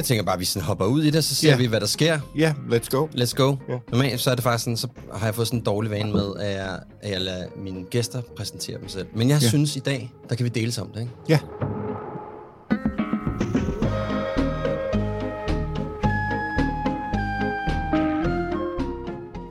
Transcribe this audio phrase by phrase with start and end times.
[0.00, 1.56] Jeg tænker bare, at vi sådan hopper ud i det, så ser Ja.
[1.56, 2.20] vi, hvad der sker.
[2.36, 3.06] Ja, let's go.
[3.06, 3.56] Let's go.
[3.68, 3.78] Ja.
[3.92, 6.36] Normalt så er det faktisk sådan, så har jeg fået sådan en dårlig vane med,
[6.40, 9.06] at jeg, at jeg lader mine gæster præsentere dem selv.
[9.14, 9.48] Men jeg Ja.
[9.48, 11.12] synes i dag, der kan vi dele om det, ikke?
[11.28, 11.38] Ja.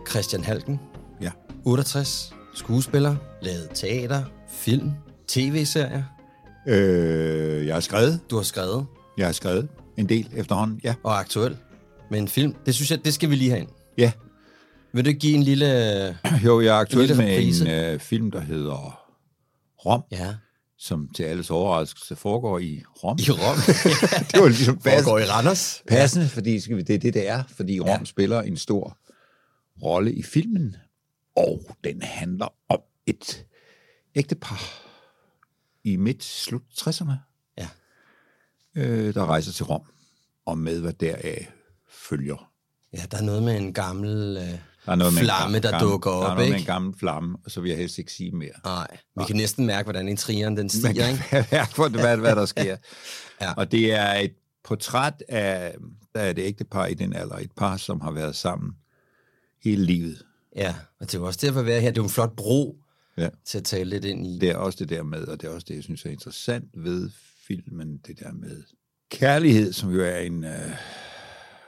[0.09, 0.80] Christian Halken,
[1.22, 1.31] Ja.
[1.66, 4.91] 68, skuespiller, lavet teater, film,
[5.27, 6.03] tv-serier.
[6.67, 8.20] Øh, jeg har skrevet.
[8.30, 8.86] Du har skrevet
[9.17, 9.67] Jeg har skrevet
[10.00, 10.80] en del efterhånden.
[10.83, 10.95] Ja.
[11.03, 11.58] og aktuel
[12.11, 12.55] med en film.
[12.66, 13.69] Det synes jeg, det skal vi lige have ind.
[13.97, 14.11] Ja.
[14.94, 15.66] Vil du ikke give en lille...
[16.45, 17.66] Jo, jeg er aktuel lille med reprise.
[17.66, 19.05] en øh, film, der hedder
[19.86, 20.36] Rom, Ja,
[20.77, 23.17] som til alles overraskelse foregår i Rom.
[23.20, 23.58] i Rom.
[24.31, 25.83] det var ligesom passende, Foregår i Randers.
[25.88, 27.97] passende fordi skal vi- det er det, det er, fordi Rom Ja.
[28.00, 28.03] ja.
[28.05, 28.97] spiller en stor
[29.83, 30.75] rolle i filmen,
[31.38, 33.45] og den handler om et
[34.16, 34.61] ægtepar
[35.83, 37.16] i midt-slut 60'erne, Ja.
[38.80, 39.81] Øh, der rejser til Rom,
[40.45, 41.52] og med hvad deraf
[41.89, 42.52] følger.
[42.94, 45.63] Ja, der er noget med en gammel øh, Der er noget med en flamme, gammel-
[45.63, 46.59] der dukker Der er op, noget med ikke?
[46.59, 48.52] en gammel flamme, og så vil jeg helst ikke sige mere.
[48.66, 48.88] Nej,
[49.19, 51.47] vi kan næsten mærke, hvordan intrigeren den Man stiger, kan ikke?
[51.55, 52.77] mærke, hvad, hvad, der sker.
[53.41, 53.53] Ja.
[53.53, 55.75] Og det er et portræt af,
[56.16, 58.71] der er et ægtepar i den alder, et par, som har været sammen
[59.64, 60.23] hele livet.
[60.55, 61.89] Ja, og det er jo også derfor at være her.
[61.91, 62.77] Det er jo en flot bro
[63.17, 63.30] Ja.
[63.45, 64.39] til at tale lidt ind i.
[64.39, 66.66] Det er også det der med, og det er også det, jeg synes er interessant
[66.73, 67.09] ved
[67.50, 68.64] filmen, det der med
[69.11, 70.71] kærlighed, som jo er en øh,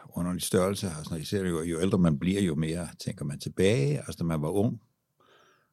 [0.10, 0.88] underlig størrelse.
[0.88, 3.98] Altså, når I ser det jo, jo ældre man bliver, jo mere tænker man tilbage.
[3.98, 4.82] Altså, når man var ung,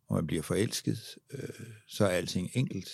[0.09, 0.99] og man bliver forelsket,
[1.33, 1.49] øh,
[1.89, 2.89] så er alting enkelt,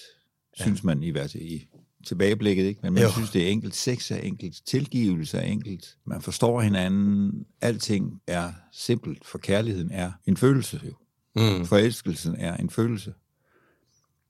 [0.59, 0.63] ja.
[0.65, 1.69] synes man i hvert fald i
[2.07, 2.81] tilbageblikket, ikke?
[2.83, 3.11] Men man Jo.
[3.11, 3.75] synes, det er enkelt.
[3.75, 4.63] Sex er enkelt.
[4.67, 5.97] Tilgivelse er enkelt.
[6.05, 7.47] Man forstår hinanden.
[7.61, 10.93] Alting er simpelt, for kærligheden er en følelse, jo.
[11.37, 11.67] Mm.
[11.67, 13.15] Forelskelsen er en følelse.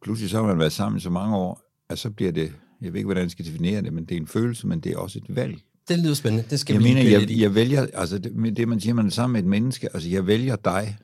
[0.02, 2.52] Pludselig så har man været sammen så mange år, at så bliver det,
[2.82, 4.92] jeg ved ikke, hvordan jeg skal definere det, men det er en følelse, men det
[4.92, 5.60] er også et valg.
[5.88, 6.44] Det lyder spændende.
[6.50, 9.10] Det skal Jeg vi mener, jeg, jeg vælger, altså det, det man siger, man er
[9.10, 10.96] sammen med et menneske, altså jeg vælger dig,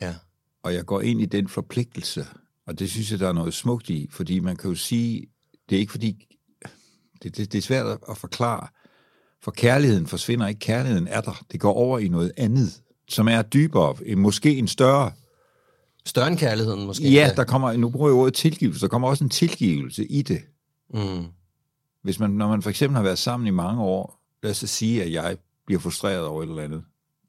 [0.00, 0.14] Ja.
[0.62, 2.26] og jeg går ind i den forpligtelse,
[2.66, 5.26] og det synes jeg, der er noget smukt i, fordi man kan jo sige,
[5.70, 6.26] det er ikke fordi,
[7.22, 8.66] det, det, det er svært at forklare,
[9.42, 13.42] for kærligheden forsvinder ikke, kærligheden er der, det går over i noget andet, som er
[13.42, 15.10] dybere, måske en større
[16.06, 17.10] Større end kærligheden, måske.
[17.10, 20.40] Ja, der kommer, nu bruger jeg ordet tilgivelse, der kommer også en tilgivelse i det.
[20.92, 21.24] Mm.
[22.02, 24.66] Hvis man, når man for eksempel har været sammen i mange år, lad os så
[24.66, 25.36] sige, at jeg
[25.66, 26.84] bliver frustreret over et eller andet.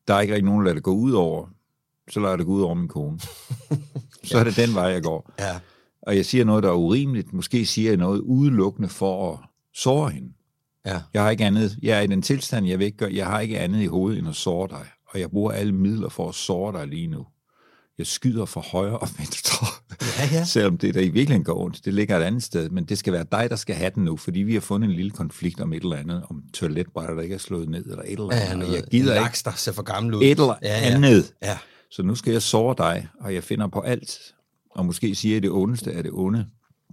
[0.07, 1.47] Der er ikke rigtig nogen, der lader det gå ud over.
[2.09, 3.19] Så lader jeg det gå ud over min kone.
[4.23, 5.31] Så er det den vej, jeg går.
[5.39, 5.59] Ja.
[6.01, 7.33] Og jeg siger noget, der er urimeligt.
[7.33, 9.39] Måske siger jeg noget udelukkende for at
[9.73, 10.33] såre hende.
[10.85, 11.01] Ja.
[11.13, 11.77] Jeg har ikke andet.
[11.81, 13.13] Jeg er i den tilstand, jeg vil ikke gøre.
[13.13, 14.85] Jeg har ikke andet i hovedet, end at såre dig.
[15.07, 17.25] Og jeg bruger alle midler for at såre dig lige nu.
[17.97, 19.67] Jeg skyder for højre og venstre.
[20.19, 20.45] Ja, ja.
[20.45, 22.69] Selvom det, der i virkeligheden går ondt, det ligger et andet sted.
[22.69, 24.95] Men det skal være dig, der skal have den nu, fordi vi har fundet en
[24.95, 28.11] lille konflikt om et eller andet, om toiletbrætter, der ikke er slået ned, eller et
[28.11, 28.45] eller andet.
[28.45, 30.23] Ja, og noget, jeg gider en ikke laks, der ser for gammel ud.
[30.23, 30.95] et eller ja, ja.
[30.95, 31.33] andet.
[31.43, 31.57] Ja.
[31.91, 34.19] Så nu skal jeg såre dig, og jeg finder på alt.
[34.71, 36.45] Og måske siger jeg det ondeste af det onde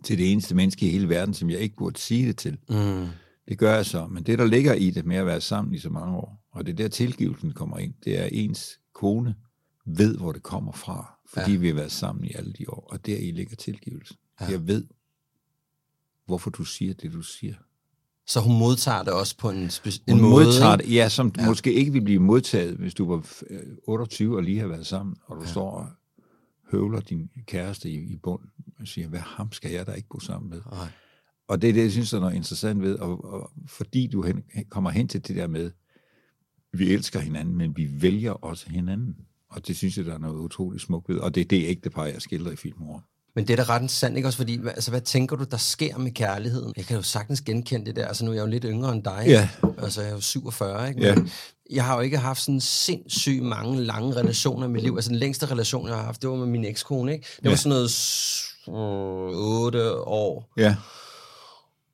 [0.05, 2.59] til det eneste menneske i hele verden, som jeg ikke burde sige det til.
[2.69, 3.07] Mm.
[3.49, 4.07] Det gør jeg så.
[4.07, 6.67] Men det, der ligger i det med at være sammen i så mange år, og
[6.67, 9.35] det er der tilgivelsen kommer ind, det er ens kone
[9.99, 11.59] ved, hvor det kommer fra, fordi Ja.
[11.59, 14.17] vi har været sammen i alle de år, og der i ligger tilgivelsen.
[14.41, 14.47] Ja.
[14.47, 14.85] Jeg ved,
[16.27, 17.55] hvorfor du siger det, du siger.
[18.27, 20.45] Så hun modtager det også på en, spe- en Hun måde.
[20.45, 21.47] modtager det, ja, som Ja.
[21.47, 25.17] måske ikke vil blive modtaget, hvis du var øh, 28 og lige har været sammen,
[25.27, 25.49] og du ja.
[25.51, 25.87] står og
[26.71, 28.43] høvler din kæreste i, i bund
[28.81, 30.61] og siger, hvad ham skal jeg da ikke bo sammen med?
[30.71, 30.89] Nej.
[31.49, 34.23] Og det er det, jeg synes, der er noget interessant ved, og, og fordi du
[34.23, 35.71] hen, kommer hen til det der med,
[36.73, 39.17] vi elsker hinanden, men vi vælger også hinanden.
[39.51, 41.19] Og det synes jeg, der er noget utroligt smukt ved.
[41.19, 43.01] Og det er det ægtepar, jeg skildrer i filmen over.
[43.37, 44.37] Men det er da ret interessant, ikke også?
[44.37, 46.73] Fordi, altså, hvad tænker du, der sker med kærligheden?
[46.77, 48.07] Jeg kan jo sagtens genkende det der.
[48.09, 49.23] Altså, nu er jeg jo lidt yngre end dig.
[49.27, 49.49] Ja.
[49.79, 51.01] Altså, jeg er jo 47, ikke?
[51.01, 51.15] Ja.
[51.15, 51.31] Men
[51.73, 54.95] Jeg har jo ikke haft sådan sindssygt mange lange relationer i mit liv.
[54.95, 57.27] Altså, den længste relation, jeg har haft, det var med min ekskone, ikke?
[57.37, 57.57] Det var Ja.
[57.57, 60.53] sådan noget s- øh, otte år.
[60.57, 60.77] Ja,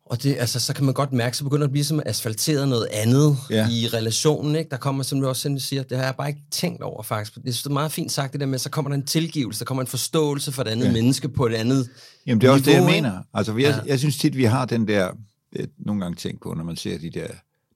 [0.06, 2.68] Og det, altså, så kan man godt mærke, så begynder det at blive som asfalteret
[2.68, 3.68] noget andet Ja.
[3.70, 4.56] i relationen.
[4.56, 4.70] Ikke?
[4.70, 7.34] Der kommer, som du også selv siger, det har jeg bare ikke tænkt over faktisk.
[7.34, 9.80] Det er meget fint sagt det der med, så kommer der en tilgivelse, der kommer
[9.80, 10.92] en forståelse for det andet Ja.
[10.92, 11.88] menneske på et andet
[12.26, 13.22] Jamen, det er også det, niveau, jeg mener.
[13.34, 13.90] Altså, jeg, ja.
[13.90, 15.10] Jeg synes tit, vi har den der,
[15.56, 17.26] er nogle gange tænkt på, når man ser de der,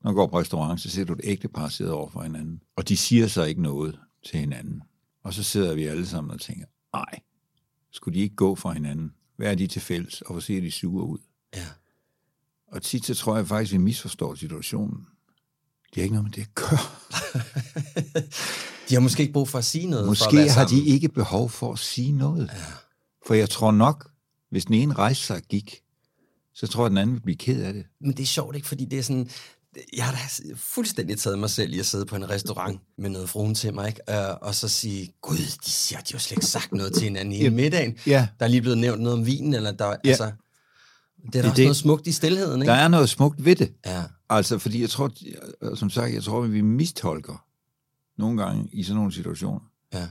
[0.04, 2.60] når man går på restaurant, så ser du et ægte par sidde over for hinanden,
[2.76, 3.98] og de siger så ikke noget
[4.30, 4.82] til hinanden.
[5.24, 7.20] Og så sidder vi alle sammen og tænker, nej,
[7.92, 9.10] skulle de ikke gå fra hinanden?
[9.36, 10.22] Hvad er de til fælles?
[10.22, 11.18] Og hvor ser de sure ud?
[12.72, 15.06] Og tit så tror jeg faktisk, vi misforstår situationen.
[15.94, 16.78] Det er ikke noget med det at gøre.
[18.88, 20.04] De har måske ikke brug for at sige noget.
[20.04, 22.50] for at Måske har de ikke behov for at sige noget.
[22.54, 22.62] Ja.
[23.26, 24.10] For jeg tror nok,
[24.50, 25.80] hvis den ene rejste sig og gik,
[26.54, 27.84] så tror jeg, den anden vil blive ked af det.
[28.00, 28.68] Men det er sjovt, ikke?
[28.68, 29.30] Fordi det er sådan...
[29.96, 30.18] Jeg har da
[30.56, 33.88] fuldstændig taget mig selv i at sidde på en restaurant med noget fruen til mig,
[33.88, 34.00] ikke?
[34.08, 37.02] Uh, og så sige, gud, de siger, de har jo slet ikke sagt noget til
[37.02, 37.94] hinanden i middagen.
[38.06, 38.28] Ja.
[38.38, 40.10] Der er lige blevet nævnt noget om vinen, eller der, Ja.
[40.10, 40.32] altså...
[41.26, 41.64] Det er er også det.
[41.64, 42.72] noget smukt i stillheden, ikke?
[42.72, 43.72] Der er noget smukt ved det.
[43.86, 44.02] Ja.
[44.28, 45.10] Altså, fordi jeg tror,
[45.76, 47.44] som sagt, jeg tror, at vi mistolker
[48.18, 49.60] nogle gange i sådan nogle situationer.
[49.92, 50.08] Ja.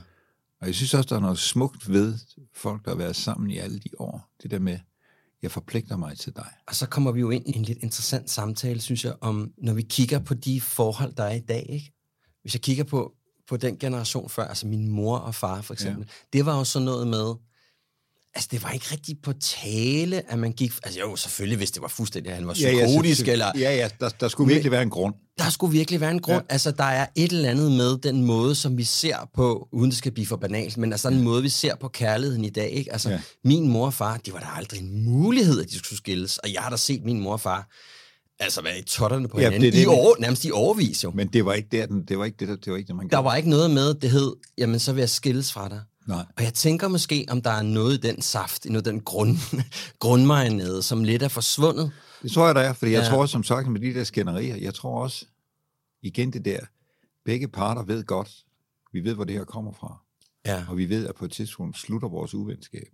[0.60, 2.18] Og jeg synes også, der er noget smukt ved
[2.54, 4.30] folk, der har været sammen i alle de år.
[4.42, 4.78] Det der med,
[5.42, 6.48] jeg forpligter mig til dig.
[6.68, 9.72] Og så kommer vi jo ind i en lidt interessant samtale, synes jeg, om når
[9.72, 11.66] vi kigger på de forhold, der er i dag.
[11.68, 11.92] Ikke?
[12.42, 13.12] Hvis jeg kigger på,
[13.48, 16.38] på den generation før, altså min mor og far for eksempel, ja.
[16.38, 17.34] det var jo sådan noget med,
[18.34, 21.82] altså det var ikke rigtig på tale, at man gik, altså jo, selvfølgelig, hvis det
[21.82, 24.82] var fuldstændig, at han var psykotisk, ja, eller Ja, ja, der, der skulle virkelig være
[24.82, 25.14] en grund.
[25.38, 26.34] der skulle virkelig være en grund.
[26.36, 26.42] Ja.
[26.50, 26.52] Ja.
[26.52, 29.98] Altså, der er et eller andet med den måde, som vi ser på, uden det
[29.98, 32.70] skal blive for banalt, men altså den måde, vi ser på kærligheden i dag.
[32.70, 32.92] Ikke?
[32.92, 33.14] Altså, Ja.
[33.14, 33.20] ja.
[33.44, 36.38] min mor og far, det var der aldrig en mulighed, at de skulle skilles.
[36.38, 37.68] Og jeg har da set min mor og far,
[38.40, 41.10] altså være i totterne på Ja, hinanden, det det, i år, nærmest i overvis jo.
[41.14, 42.96] Men det var ikke der, den, det var ikke det, der, det var ikke det,
[42.96, 43.24] man Der gjorde.
[43.24, 45.80] var ikke noget med, det hed, jamen så vil jeg skilles fra dig.
[46.10, 46.24] Nej.
[46.36, 49.36] Og jeg tænker måske, om der er noget i den saft, i noget den grund,
[49.98, 51.92] grundmarinade, som lidt er forsvundet.
[52.22, 53.08] Det tror jeg, der er, fordi jeg Ja.
[53.08, 55.24] tror som sagt med de der skænderier, jeg tror også,
[56.02, 56.60] igen det der,
[57.24, 58.30] begge parter ved godt,
[58.92, 60.02] vi ved, hvor det her kommer fra,
[60.46, 60.64] Ja.
[60.68, 62.86] og vi ved, at på et tidspunkt slutter vores uvenskab.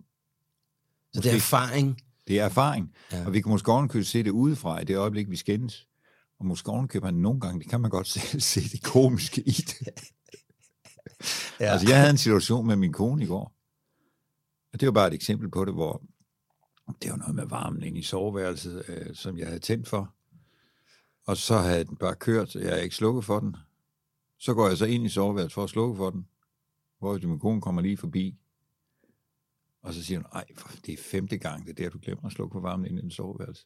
[1.13, 2.01] Så det er erfaring.
[2.27, 3.25] Det er erfaring, ja.
[3.25, 5.87] Og vi kan måske ovenkøbe se det udefra i det øjeblik, vi skændes.
[6.39, 9.51] Og måske ovenkøbe man nogle gange, det kan man godt selv se det komiske i
[9.51, 9.87] det.
[11.59, 11.65] Ja.
[11.65, 13.53] Altså, jeg havde en situation med min kone i går,
[14.73, 16.01] og det var bare et eksempel på det, hvor
[17.01, 20.13] det var noget med varmen ind i soveværelset, øh, som jeg havde tændt for.
[21.25, 23.55] Og så havde den bare kørt, jeg havde ikke slukket for den.
[24.39, 26.27] Så går jeg så ind i soveværelset for at slukke for den,
[26.99, 28.37] hvor min kone kommer lige forbi.
[29.81, 30.45] Og så siger hun, ej,
[30.85, 33.01] det er femte gang, det er der, du glemmer at slukke for varmen ind i
[33.01, 33.65] den soveværelse.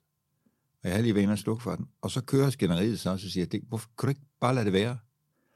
[0.84, 1.88] Og jeg har lige været inde og slukke for den.
[2.02, 4.56] Og så kører skænderiet så, og så siger jeg, det, hvorfor kunne du ikke bare
[4.56, 4.98] lade det være?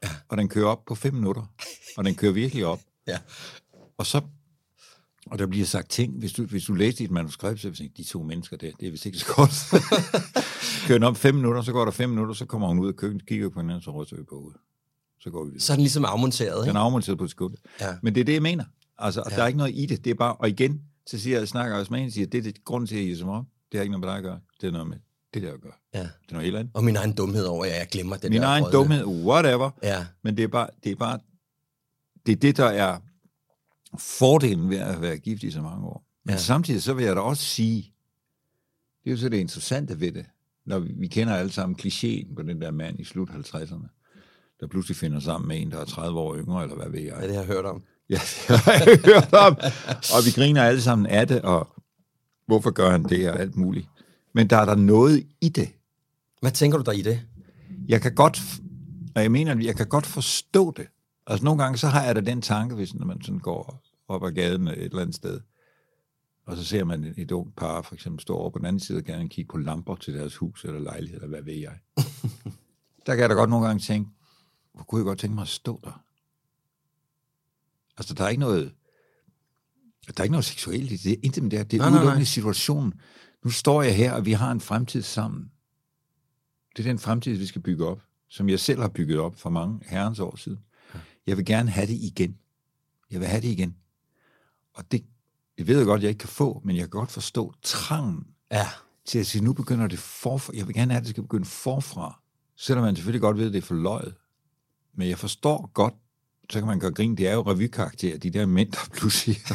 [0.06, 0.14] Ja.
[0.28, 1.42] Og den kører op på fem minutter.
[1.96, 2.80] Og den kører virkelig op.
[3.06, 3.18] Ja.
[3.98, 4.20] Og så,
[5.26, 7.72] og der bliver sagt ting, hvis du, hvis du læste i et manuskript, så vil
[7.72, 9.52] jeg tænke, de to mennesker der, det er vist ikke så godt.
[10.86, 12.96] Kører den op fem minutter, så går der fem minutter, så kommer hun ud af
[12.96, 14.52] køkkenet, kigger på hinanden, så ryster vi på ud.
[15.20, 15.60] Så går vi videre.
[15.60, 16.78] Så er den ligesom afmonteret, Den ikke?
[16.78, 17.56] er afmonteret på et skud.
[17.80, 17.94] Ja.
[18.02, 18.64] Men det er det, jeg mener.
[18.98, 19.36] Altså, ja.
[19.36, 20.04] Der er ikke noget i det.
[20.04, 22.42] Det er bare, og igen, så siger jeg, snakker også med hende, siger, det er
[22.42, 23.46] det, grunden til, at jeg giver som om.
[23.72, 24.40] Det har ikke noget med dig at gøre.
[24.60, 24.96] Det er noget med
[25.34, 25.72] det der at gøre.
[25.94, 25.98] Ja.
[26.00, 26.70] Det er noget helt andet.
[26.74, 28.78] Og min egen dumhed over, at jeg glemmer den Min der egen brødne.
[28.78, 29.70] dumhed, whatever.
[29.82, 31.18] Ja, Men det er bare, det er bare,
[32.26, 32.98] det er det, der er
[33.98, 36.04] fordelen ved at være gift i så mange år.
[36.24, 36.34] Men ja.
[36.34, 36.38] Ja.
[36.40, 37.92] samtidig så vil jeg da også sige,
[39.04, 40.26] det er jo så det interessante ved det,
[40.66, 43.88] når vi, vi kender alle sammen klichéen på den der mand i slut 50'erne,
[44.60, 47.16] der pludselig finder sammen med en, der er 30 år yngre, eller hvad ved jeg.
[47.16, 47.82] det er det, jeg har hørt om.
[48.10, 48.14] Ja,
[48.48, 49.56] det har jeg hørt om.
[50.16, 51.68] Og vi griner alle sammen af det, og
[52.46, 53.88] hvorfor gør han det, og alt muligt.
[54.36, 55.72] Men der er der noget i det.
[56.40, 57.22] Hvad tænker du der i det?
[57.88, 58.42] Jeg kan godt,
[59.14, 60.86] og jeg mener, jeg kan godt forstå det.
[61.26, 64.24] Altså nogle gange, så har jeg da den tanke, hvis når man sådan går op
[64.24, 65.40] ad gaden et eller andet sted,
[66.46, 68.98] og så ser man et, ungt par, for eksempel, stå over på den anden side
[68.98, 71.78] og gerne kigge på lamper til deres hus eller lejlighed, eller hvad ved jeg.
[73.06, 74.10] der kan jeg da godt nogle gange tænke,
[74.74, 76.04] hvor kunne jeg godt tænke mig at stå der?
[77.98, 78.72] Altså, der er ikke noget,
[80.06, 81.12] der er ikke noget seksuelt i det.
[81.12, 81.64] Er intet med det her.
[81.64, 82.24] Det er Nej, nej, nej.
[82.24, 82.94] situationen.
[83.46, 85.50] Nu står jeg her, og vi har en fremtid sammen.
[86.76, 89.50] Det er den fremtid, vi skal bygge op, som jeg selv har bygget op for
[89.50, 90.58] mange herrens år siden.
[91.26, 92.38] Jeg vil gerne have det igen.
[93.10, 93.76] Jeg vil have det igen.
[94.74, 95.04] Og det,
[95.58, 98.68] jeg ved godt, jeg ikke kan få, men jeg kan godt forstå trangen Ja,
[99.04, 100.52] til at sige, nu begynder det forfra.
[100.56, 102.20] Jeg vil gerne have, at det skal begynde forfra.
[102.56, 104.14] Selvom man selvfølgelig godt ved, at det er for løjet.
[104.94, 105.94] Men jeg forstår godt,
[106.50, 109.36] så kan man gøre grin, det er jo revykarakterer, de der mænd, der pludselig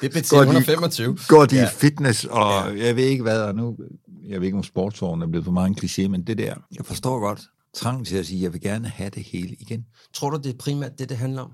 [0.00, 1.18] det blev Går de- 125.
[1.28, 1.64] går de Ja.
[1.66, 2.86] i fitness, og ja.
[2.86, 3.76] jeg ved ikke hvad, og nu,
[4.28, 6.84] jeg ved ikke om sportsvognen er blevet for meget en kliché, men det der, jeg
[6.86, 7.42] forstår godt
[7.74, 9.84] trang til at sige, jeg vil gerne have det hele igen.
[10.14, 11.50] Tror du, det er primært det, det handler om?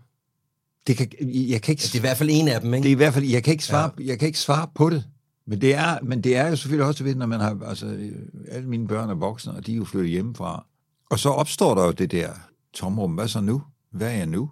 [0.87, 2.83] Det kan, jeg kan ikke, Det er i hvert fald en af dem, ikke?
[2.83, 4.05] det er i hvert fald, jeg kan ikke svare, ja.
[4.07, 5.05] jeg kan ikke svare på det,
[5.47, 8.13] Men det, er, men det er jo selvfølgelig også ved, når man har, altså, øh,
[8.51, 10.67] alle mine børn er voksne, og de er jo flyttet hjemmefra.
[11.11, 12.31] Og så opstår der jo det der
[12.75, 13.13] tomrum.
[13.13, 13.63] Hvad så nu?
[13.93, 14.51] Hvad er jeg nu?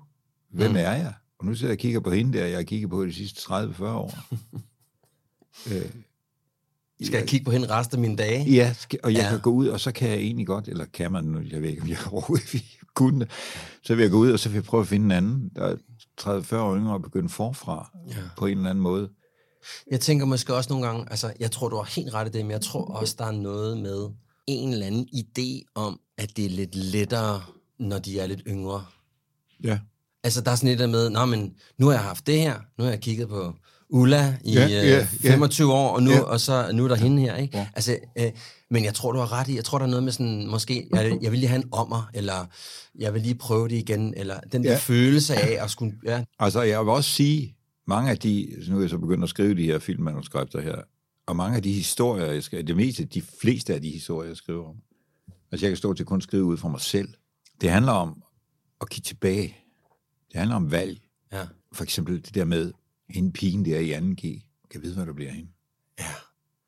[0.55, 0.77] Hvem Mm.
[0.77, 1.13] er jeg?
[1.39, 3.41] Og nu sidder jeg og kigger på hende der, jeg har kigget på de sidste
[3.41, 4.19] 30-40 år.
[5.73, 5.91] øh,
[7.03, 8.45] Skal jeg kigge på hende resten af mine dage?
[8.51, 9.29] Ja, skal, og jeg Ja.
[9.31, 11.69] kan gå ud, og så kan jeg egentlig godt, eller kan man nu, jeg ved
[11.69, 12.65] ikke, om jeg overhovedet
[12.95, 13.31] kunne det,
[13.83, 15.63] så vil jeg gå ud, og så vil jeg prøve at finde en anden, der
[15.65, 15.77] er
[16.21, 18.15] 30-40 år yngre og begynde forfra Ja.
[18.37, 19.11] på en eller anden måde.
[19.91, 22.45] Jeg tænker måske også nogle gange, altså jeg tror, du har helt ret i det,
[22.45, 24.09] men jeg tror også, der er noget med
[24.47, 27.43] en eller anden idé om, at det er lidt lettere,
[27.79, 28.85] når de er lidt yngre.
[29.65, 29.79] Ja.
[30.25, 32.55] Altså der er sådan lidt der med, Nå, men nu har jeg haft det her,
[32.79, 33.55] nu har jeg kigget på
[33.91, 36.21] Ulla i Ja, ja, ja, 25 år, og nu, Ja.
[36.21, 37.57] og så, nu er der hende her, ikke?
[37.59, 37.67] Ja.
[37.75, 38.31] Altså, øh,
[38.71, 40.89] men jeg tror, du har ret i, jeg tror, der er noget med sådan, måske,
[40.95, 42.47] jeg, jeg vil lige have en ommer, eller
[42.99, 44.77] jeg vil lige prøve det igen, eller den der Ja.
[44.79, 47.57] følelse af at skulle, ja, Altså, jeg vil også sige,
[47.87, 50.77] mange af de, nu er jeg så begyndt at skrive de her filmmanuskripter her,
[51.27, 54.37] og mange af de historier, jeg skriver, det meste, de fleste af de historier, jeg
[54.37, 54.77] skriver om,
[55.53, 57.09] altså jeg kan stå til kun at skrive ud fra mig selv,
[57.61, 58.23] det handler om
[58.81, 59.57] at kigge tilbage.
[60.33, 61.01] Det handler om valg.
[61.33, 62.73] ja, For eksempel det der med,
[63.09, 65.51] hende pigen der i 2G, kan vide, hvad der bliver af hende.
[65.99, 66.05] ja,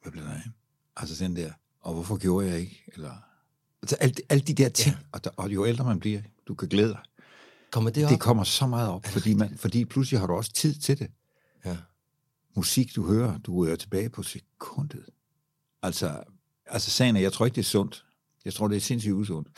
[0.02, 0.57] Hvad blev der af hende?
[0.97, 2.85] Altså den der, og hvorfor gjorde jeg ikke?
[2.95, 3.12] Eller,
[3.83, 5.02] altså alt, alle de der ting, ja.
[5.12, 7.00] og, der, og jo ældre man bliver, du kan glæde dig.
[7.71, 8.11] kommer det op?
[8.11, 11.11] Det kommer så meget op, fordi, man, fordi pludselig har du også tid til det.
[11.64, 11.76] Ja.
[12.57, 15.05] Musik, du hører, du hører tilbage på sekundet.
[15.83, 16.23] Altså,
[16.67, 18.05] altså sagen er, jeg tror ikke, det er sundt.
[18.45, 19.49] Jeg tror, det er sindssygt usundt.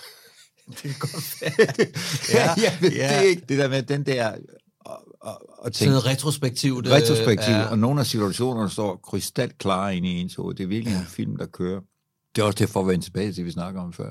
[0.83, 2.55] Det kan godt være.
[2.59, 3.21] ja, ved ja.
[3.21, 3.43] det ikke.
[3.49, 4.37] Det der med den der...
[4.81, 6.87] Og, og, og Sådan tænke, retrospektivt.
[6.87, 7.65] øh, retrospektiv, ja.
[7.65, 10.55] og nogle af situationerne står krystalklare inde i ens hoved.
[10.55, 11.01] Det er virkelig ja.
[11.01, 11.81] en film, der kører.
[12.35, 14.11] Det er også derfor at vende tilbage til det, vi snakker om før.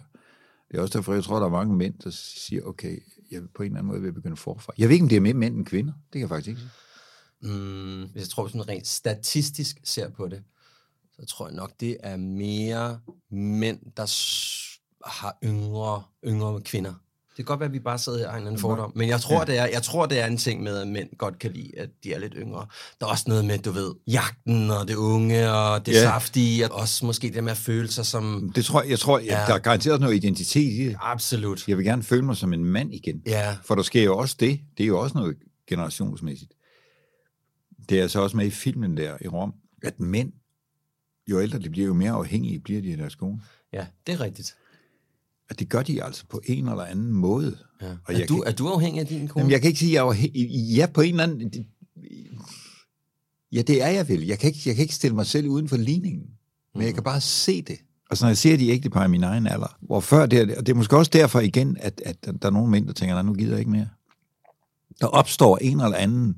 [0.71, 2.97] Det er også derfor, jeg tror, der er mange mænd, der siger, okay,
[3.31, 4.73] jeg vil på en eller anden måde vil begynde forfra.
[4.77, 5.93] Jeg ved ikke, om det er mere mænd end kvinder.
[5.93, 6.61] Det kan jeg faktisk ikke.
[7.41, 10.43] Mm, hvis jeg tror, sådan rent statistisk ser på det,
[11.19, 12.99] så tror jeg nok, det er mere
[13.31, 14.05] mænd, der
[15.05, 16.93] har yngre, yngre kvinder.
[17.29, 19.09] Det kan godt være, at vi bare sidder her og har en anden fordom, men
[19.09, 19.45] jeg tror, ja.
[19.45, 21.89] det er, jeg tror, det er en ting med, at mænd godt kan lide, at
[22.03, 22.65] de er lidt yngre.
[22.99, 26.01] Der er også noget med, du ved, jagten og det unge og det Ja.
[26.01, 28.51] saftige, og også måske det med at føle sig som...
[28.55, 29.19] Det tror jeg, jeg tror.
[29.19, 29.43] Ja.
[29.47, 30.97] der er garanteret noget identitet i det.
[31.01, 31.67] Absolut.
[31.67, 33.21] Jeg vil gerne føle mig som en mand igen.
[33.25, 34.59] Ja, For der sker jo også det.
[34.77, 36.53] Det er jo også noget generationsmæssigt.
[37.89, 39.53] Det er altså også med i filmen der i Rom,
[39.83, 40.31] at mænd,
[41.27, 43.41] jo ældre de bliver, jo mere afhængige bliver de af deres kone.
[43.73, 44.55] ja, det er rigtigt.
[45.51, 47.57] Og det gør de altså på en eller anden måde.
[47.81, 47.87] Ja.
[48.05, 49.39] Og Er, du, kan- er du afhængig af din kone?
[49.41, 50.49] Jamen, jeg kan ikke sige, at jeg er afhængig.
[50.75, 51.49] Ja, på en eller anden...
[51.49, 51.65] det-
[53.53, 54.25] Ja, det er jeg vel.
[54.25, 56.23] Jeg kan ikke, jeg kan ikke stille mig selv uden for ligningen.
[56.75, 57.77] Men jeg kan bare se det.
[58.09, 60.71] Altså, når jeg ser de ægtepar i min egen alder, hvor før det, og det
[60.73, 63.33] er måske også derfor igen, at, at der er nogle mænd, der tænker, nej, nu
[63.33, 63.87] gider jeg ikke mere.
[65.01, 66.35] Der opstår en eller anden,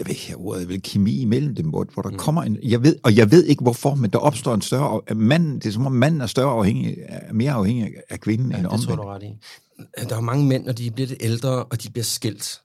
[0.00, 2.16] jeg ved ikke, ordet vel kemi imellem dem, hvor, hvor der mm.
[2.16, 5.54] kommer en, jeg ved, og jeg ved ikke hvorfor, men der opstår en større, manden,
[5.54, 8.64] det er som om manden er større afhængig, er mere afhængig af kvinden Ja, end
[8.64, 9.02] det tror omvendt.
[9.02, 10.08] du ret i.
[10.08, 12.60] Der er mange mænd, når de bliver lidt ældre, og de bliver skilt,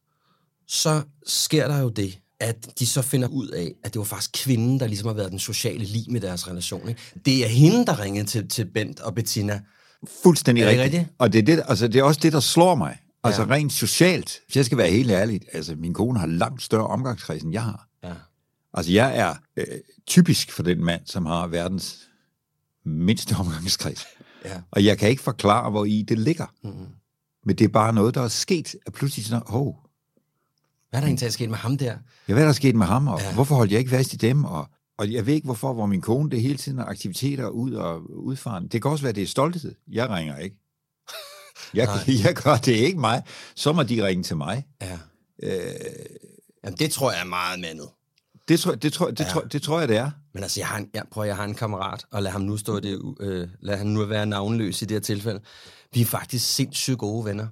[0.67, 4.31] så sker der jo det, at de så finder ud af, at det var faktisk
[4.43, 6.89] kvinden, der ligesom har været den sociale lig med deres relation.
[6.89, 7.01] Ikke?
[7.25, 9.59] Det er hende, der ringede til, til Bent og Bettina.
[10.23, 10.83] Fuldstændig Er rigtigt.
[10.83, 11.05] rigtigt?
[11.17, 12.97] Og det er, det, altså, det er også det, der slår mig.
[13.25, 13.49] Altså Ja.
[13.49, 14.39] rent socialt.
[14.45, 17.63] Hvis jeg skal være helt ærlig, altså min kone har langt større omgangskreds, end jeg
[17.63, 17.87] har.
[18.03, 18.13] Ja.
[18.73, 19.65] Altså jeg er øh,
[20.07, 21.97] typisk for den mand, som har verdens
[22.85, 24.05] mindste omgangskreds.
[24.45, 24.61] Ja.
[24.71, 26.45] Og jeg kan ikke forklare, hvor i det ligger.
[26.63, 26.85] Mm-hmm.
[27.45, 28.75] Men det er bare noget, der er sket.
[28.85, 29.79] At pludselig sådan, hov,
[30.89, 31.97] Hvad er der egentlig sket med ham der?
[32.27, 33.27] ja, hvad er der sket med ham, og Ja.
[33.27, 33.33] ja.
[33.33, 34.43] hvorfor holdt jeg ikke fast i dem?
[34.45, 34.67] Og,
[34.97, 38.23] og jeg ved ikke, hvorfor, hvor min kone, det hele tiden er aktiviteter ud og
[38.23, 38.67] udfaren.
[38.67, 39.75] Det kan også være, det er stolthed.
[39.91, 40.55] Jeg ringer ikke.
[41.75, 42.15] Jeg, Nej.
[42.23, 43.23] jeg gør det ikke mig.
[43.55, 44.65] Så må de ringe til mig.
[44.81, 44.97] Ja.
[45.43, 45.73] Øh,
[46.63, 47.87] Jamen, det tror jeg er meget mandet.
[48.47, 49.25] det, tror, det, tror, det, Ja.
[49.29, 50.11] tror, det tror jeg, det er.
[50.33, 52.57] Men altså, jeg har en, jeg, prøv, jeg har en kammerat, og lad ham nu
[52.57, 55.39] stå det, øh, lad ham nu være navnløs i det her tilfælde.
[55.93, 57.47] Vi er faktisk sindssygt gode venner.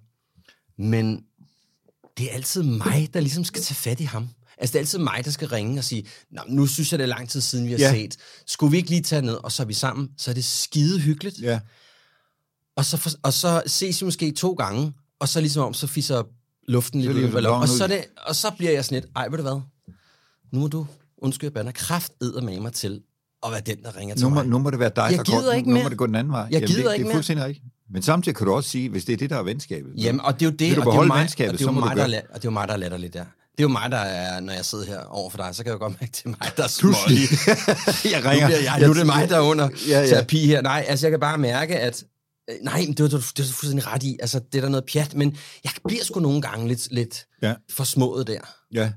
[0.77, 1.23] Men
[2.17, 4.29] det er altid mig, der ligesom skal tage fat i ham.
[4.57, 7.03] Altså, det er altid mig, der skal ringe og sige, Nå, nu synes jeg, det
[7.03, 7.79] er lang tid siden, vi har.
[7.79, 7.91] Ja.
[7.91, 8.17] set.
[8.47, 10.09] Skulle vi ikke lige tage ned, og så er vi sammen?
[10.17, 11.41] Så er det skide hyggeligt.
[11.41, 11.59] Ja.
[12.77, 15.87] Og, så for, og så ses vi måske to gange, og så ligesom om, så
[15.87, 16.23] fisser
[16.67, 17.61] luften lidt lige ud af ballonen.
[17.61, 19.61] Og så, det, og så bliver jeg sådan lidt, ej, ved du hvad?
[20.53, 20.85] Nu må du,
[21.17, 23.01] undskyld, jeg bander, kraft med mig til
[23.45, 24.45] at være den, der ringer til Nu må, mig.
[24.47, 25.83] nu må det være dig, Jeg der gider går, ikke nu mere.
[25.83, 26.47] må det gå den anden vej.
[26.51, 27.65] Jeg gider det, ikke det er fuldstændig rigtigt.
[27.93, 29.91] Men samtidig kan du også sige, hvis det er det, der er venskabet.
[29.97, 31.65] Jamen, og det er jo det, Vil du og det er mig, og det er
[31.65, 33.19] jo mig, der, og det er jo mig, der er latterligt der.
[33.23, 35.69] Det er jo mig, der er, når jeg sidder her over for dig, så kan
[35.69, 37.19] jeg jo godt mærke, det er mig, der er smålig.
[38.13, 38.47] jeg Nu, ringer.
[38.47, 40.07] bliver jeg, nu er det mig, der er under Ja, ja.
[40.07, 40.61] terapi her.
[40.61, 42.03] Nej, altså jeg kan bare mærke, at
[42.49, 43.21] øh, nej, men det det det var du
[43.53, 44.17] fuldstændig ret i.
[44.21, 47.55] Altså, det er der noget pjat, men jeg bliver sgu nogle gange lidt, lidt Ja.
[47.71, 48.39] for smået der.
[48.73, 48.93] Ja.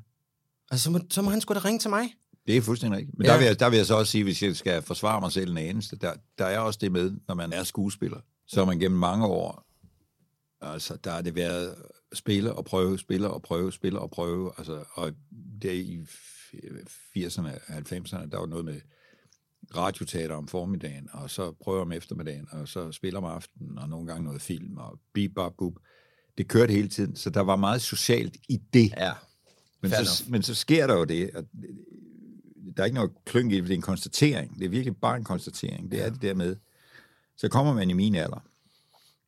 [0.71, 2.15] Altså, så må, så må han sgu da ringe til mig.
[2.47, 3.19] Det er fuldstændig rigtigt.
[3.19, 3.33] Men Ja.
[3.33, 5.51] der, vil jeg, der vil jeg så også sige, hvis jeg skal forsvare mig selv
[5.51, 8.79] en anelse, der, der er også det med, når man er skuespiller, så har man
[8.79, 9.67] gennem mange år,
[10.61, 11.75] altså der har det været
[12.15, 15.13] spille og prøve, spille og prøve, spille og prøve, altså, og
[15.63, 15.99] der i
[17.17, 18.81] 80'erne, 90'erne, der var noget med
[19.77, 24.07] radioteater om formiddagen, og så prøver om eftermiddagen, og så spiller om aftenen, og nogle
[24.07, 25.75] gange noget film, og bup.
[26.39, 28.93] Det kørte hele tiden, så der var meget socialt i det.
[28.97, 29.13] Ja.
[29.81, 30.33] Men Fair så, enough.
[30.33, 31.45] men så sker der jo det, at
[32.77, 34.59] der er ikke noget klynk i det, det er en konstatering.
[34.59, 35.91] Det er virkelig bare en konstatering.
[35.91, 36.57] Det er det der med,
[37.37, 38.45] så kommer man i min alder,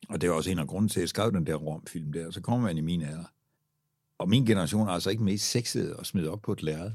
[0.09, 2.31] og det er også en af grunden til, at jeg skrev den der romfilm der,
[2.31, 3.31] så kommer man i min alder.
[4.17, 6.91] Og min generation er altså ikke mest sexet og smide op på et lærred.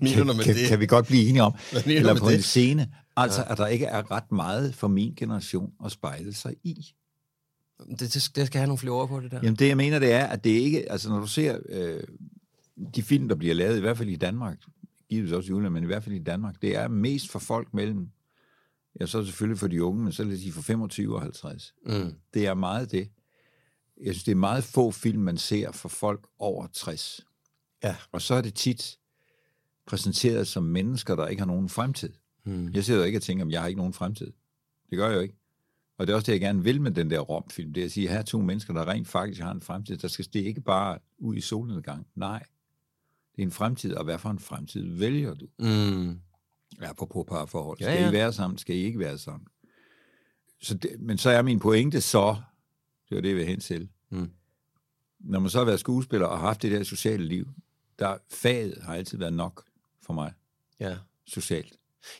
[0.00, 0.68] Med kan, det?
[0.68, 1.54] kan vi godt blive enige om?
[1.86, 2.88] Eller på en scene.
[3.16, 6.94] Altså, at der ikke er ret meget for min generation at spejle sig i.
[7.90, 9.40] Det, det, skal, det skal have nogle flere ord på, det der.
[9.42, 10.92] Jamen det, jeg mener, det er, at det ikke...
[10.92, 12.00] Altså, når du ser øh,
[12.94, 14.58] de film, der bliver lavet, i hvert fald i Danmark,
[15.08, 17.74] givetvis også i udlandet, men i hvert fald i Danmark, det er mest for folk
[17.74, 18.08] mellem...
[19.00, 21.74] Ja, så selvfølgelig for de unge, men så lad os sige for 25 og 50.
[21.86, 22.14] Mm.
[22.34, 23.08] Det er meget det.
[24.04, 27.20] Jeg synes, det er meget få film, man ser for folk over 60.
[27.84, 27.96] Ja.
[28.12, 28.98] Og så er det tit
[29.88, 32.12] præsenteret som mennesker, der ikke har nogen fremtid.
[32.44, 32.70] Mm.
[32.74, 34.32] Jeg sidder jo ikke og tænker, at jeg har ikke nogen fremtid.
[34.90, 35.36] Det gør jeg jo ikke.
[35.98, 37.72] Og det er også det, jeg gerne vil med den der romfilm.
[37.72, 39.96] Det er at sige, at her er to mennesker, der rent faktisk har en fremtid.
[39.96, 42.06] Der skal det ikke bare ud i solnedgang.
[42.14, 42.42] Nej.
[43.36, 45.46] Det er en fremtid, og hvad for en fremtid vælger du?
[45.58, 46.20] Mm.
[46.80, 47.78] Ja, på parforhold.
[47.80, 48.10] Ja, Skal ja.
[48.10, 48.58] I være sammen?
[48.58, 49.46] Skal I ikke være sammen?
[50.60, 52.36] Så det, men så er min pointe så,
[53.08, 53.88] det var det, jeg vil hen til.
[54.10, 54.30] Mm.
[55.20, 57.48] Når man så har været skuespiller og haft det der sociale liv,
[57.98, 59.67] der faget har altid været nok
[60.08, 60.32] for mig,
[60.80, 60.94] Ja.
[61.26, 61.72] socialt.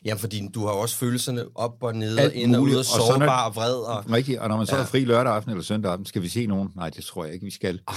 [0.05, 3.47] Ja, fordi du har også følelserne op og nede, Alt ind og ud, og sårbar
[3.49, 3.73] og vred.
[3.75, 4.11] Og...
[4.11, 4.81] Rigtigt, og når man så Ja.
[4.81, 6.69] er fri lørdag aften eller søndag aften, skal vi se nogen?
[6.75, 7.81] Nej, det tror jeg ikke, vi skal.
[7.87, 7.95] Ej,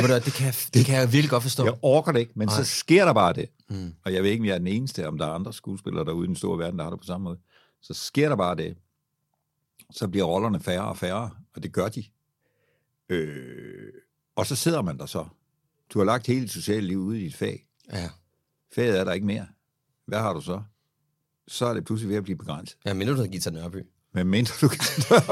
[0.00, 1.64] du hvad, det, kan jeg, det kan jeg virkelig godt forstå.
[1.64, 2.56] Jeg orker det ikke, men Nej.
[2.56, 3.48] så sker der bare det.
[3.68, 3.94] Mm.
[4.04, 6.24] Og jeg ved ikke, om jeg er den eneste, om der er andre skuespillere derude
[6.24, 7.38] i den store verden, der har det på samme måde.
[7.82, 8.76] Så sker der bare det.
[9.90, 12.04] Så bliver rollerne færre og færre, og det gør de.
[13.08, 13.92] Øh,
[14.36, 15.26] og så sidder man der så.
[15.94, 17.66] Du har lagt hele dit sociale liv ude i dit fag.
[17.92, 18.08] Ja.
[18.74, 19.46] Faget er der ikke mere.
[20.06, 20.60] Hvad har du så?
[21.48, 22.76] Så er det pludselig ved at blive begrænset.
[22.84, 23.76] Jeg mener, du har Gita Nørby.
[24.14, 24.78] Men mindre du kan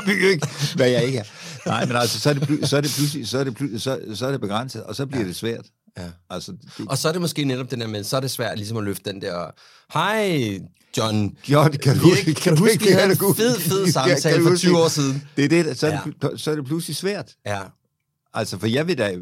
[0.06, 1.24] bygge ikke, hvad jeg ikke er.
[1.66, 4.00] Nej, men altså, så er det, så er det pludselig, så er det, pludselig, så,
[4.14, 5.28] så er det begrænset, og så bliver ja.
[5.28, 5.66] det svært.
[5.98, 6.10] Ja.
[6.30, 8.58] Altså, det, Og så er det måske netop den der med, så er det svært
[8.58, 9.50] ligesom at løfte den der,
[9.92, 10.58] hej
[10.98, 14.42] John, John, kan du, vi, ikke- kan du huske, vi havde en fed, fed samtale
[14.42, 15.28] for 20 år siden?
[15.36, 17.34] Det er det, så er, det, pl- så er det pludselig svært.
[17.46, 17.60] Ja,
[18.34, 19.16] Altså, for jeg ved da,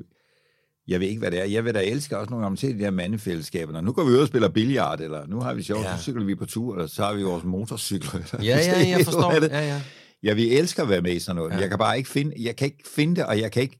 [0.88, 2.84] jeg ved ikke, hvad det er, jeg vil da elske også nogle gange til de
[2.84, 3.72] der mandefællesskaber.
[3.72, 5.90] Når nu går vi ud og spiller billard, eller nu har vi sjovt, Ja.
[5.90, 5.96] ja.
[5.96, 8.14] så cykler vi på tur, eller så har vi vores motorcykler.
[8.14, 9.32] Eller, ja, ja, jeg forstår.
[9.32, 9.48] Det?
[9.50, 9.82] Ja, ja.
[10.22, 11.50] Jeg vil elske at være med i sådan noget.
[11.50, 11.54] Ja.
[11.54, 11.60] Ja.
[11.60, 13.78] Jeg kan bare ikke finde, jeg kan ikke finde det, og jeg kan ikke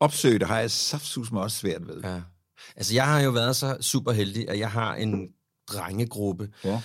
[0.00, 2.00] opsøge det, har jeg saftsus mig også svært ved.
[2.04, 2.20] ja.
[2.76, 5.28] Altså, jeg har jo været så super heldig, at jeg har en
[5.72, 6.80] drengegruppe, Ja.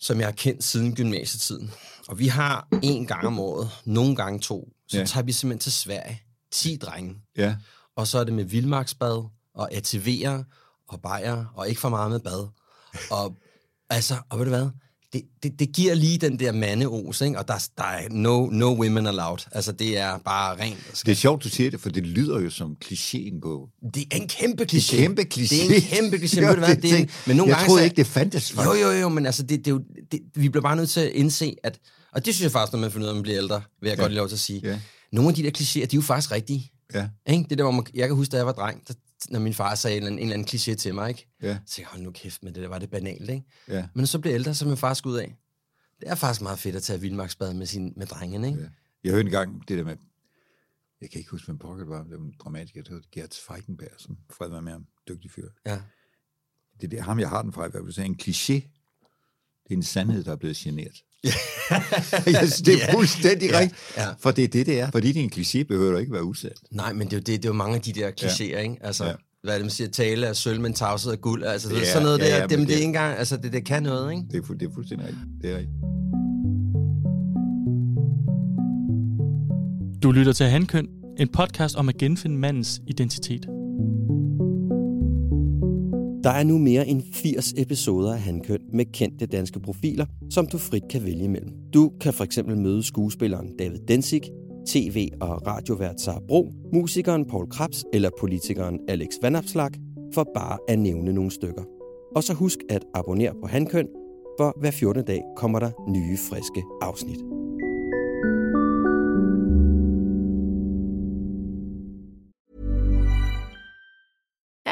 [0.00, 1.70] som jeg har kendt siden gymnasietiden.
[2.08, 5.00] Og vi har en gang om året, nogle gange to, så ja.
[5.00, 5.06] Ja.
[5.06, 6.22] tager vi simpelthen til Sverige.
[6.52, 7.14] 10 drenge.
[7.36, 7.56] ja.
[7.96, 10.42] Og så er det med vildmarksbad, og ATV'er,
[10.88, 12.48] og bajer, og ikke for meget med bad.
[13.10, 13.36] Og
[13.90, 14.68] altså, og ved du hvad?
[15.12, 17.38] Det, det, det giver lige den der mandeos, ikke?
[17.38, 19.38] Og der, der er no, no women allowed.
[19.52, 21.02] Altså, det er bare rent.
[21.06, 23.68] Det er sjovt, du siger det, for det lyder jo som klichéen på.
[23.94, 24.96] Det er en kæmpe kliché.
[24.96, 25.68] Kæmpe kliché.
[25.68, 26.40] Det er en kæmpe kliché.
[26.40, 26.76] Ved du hvad?
[26.82, 28.54] Det er en, men nogle jeg gange troede så- ikke, det fandtes.
[28.56, 29.80] Jo, jo, jo, men altså, det, det jo,
[30.12, 31.78] det, vi bliver bare nødt til at indse, at,
[32.12, 33.88] og det synes jeg faktisk, når man finder ud af, at man bliver ældre, vil
[33.88, 34.02] jeg ja.
[34.02, 34.60] godt lige lov til at sige.
[34.64, 34.80] Ja.
[35.12, 36.70] Nogle af de der klichéer, de er jo faktisk rigtige.
[36.94, 37.46] Ja, Ikke?
[37.50, 38.94] Det der, hvor man, jeg kan huske, da jeg var dreng, der,
[39.30, 41.28] når min far sagde en, eller anden- en eller anden kliché til mig, ikke?
[41.42, 43.46] ja, Så jeg, hold nu kæft, men det der var det banalt, ikke?
[43.68, 43.88] ja.
[43.94, 45.36] Men så bliver ældre, så min far sgu ud af.
[46.00, 48.58] Det er faktisk meget fedt at tage vildmarksbad med, sin, med drengen, ikke?
[48.60, 48.68] Ja.
[49.04, 49.96] Jeg hørte engang det der med,
[51.00, 53.88] jeg kan ikke huske, hvem pocket var, det var en dramatiker, det var Gert Feigenberg,
[53.98, 55.48] som fred var med ham, dygtig fyr.
[55.66, 55.80] Ja.
[56.80, 58.52] Det er det, ham, jeg har den fra, vil du sige, en kliché,
[59.64, 61.04] det er en sandhed, der er blevet generet.
[62.26, 62.92] jeg synes, det er Ja.
[62.94, 63.58] fuldstændig Ja.
[63.58, 64.06] rigtigt, Ja.
[64.20, 64.90] for det er det, det er.
[64.90, 66.56] Fordi det er en kliché, behøver du ikke være usandt.
[66.70, 68.76] Nej, men det er jo, det, det er jo mange af de der klichéer, ikke?
[68.80, 69.10] Altså, ja.
[69.10, 69.16] Ja.
[69.42, 69.88] hvad er det, man siger?
[69.90, 71.44] Tale af sølv, men tavshed af guld.
[71.44, 73.18] Altså, det Ja, sådan noget ja, der, ja, det, men det, det er ikke engang,
[73.18, 74.22] altså, det, det kan noget, ikke?
[74.32, 75.26] Det er, fu- det er fuldstændig rigtigt.
[75.42, 75.76] Det er rigtigt.
[80.02, 80.86] Du lytter til Handkøn,
[81.18, 83.46] en podcast om at genfinde mandens identitet.
[86.26, 90.58] Der er nu mere end 80 episoder af Handkøn med kendte danske profiler, som du
[90.58, 91.52] frit kan vælge imellem.
[91.74, 94.22] Du kan for eksempel møde skuespilleren David Densig,
[94.68, 99.74] tv- og radiovært Sara Bro, musikeren Paul Krabs eller politikeren Alex Vanopslagh,
[100.14, 101.62] for bare at nævne nogle stykker.
[102.16, 103.88] Og så husk at abonnere på Handkøn,
[104.38, 105.04] for hver 14.
[105.04, 107.18] dag kommer der nye, friske afsnit.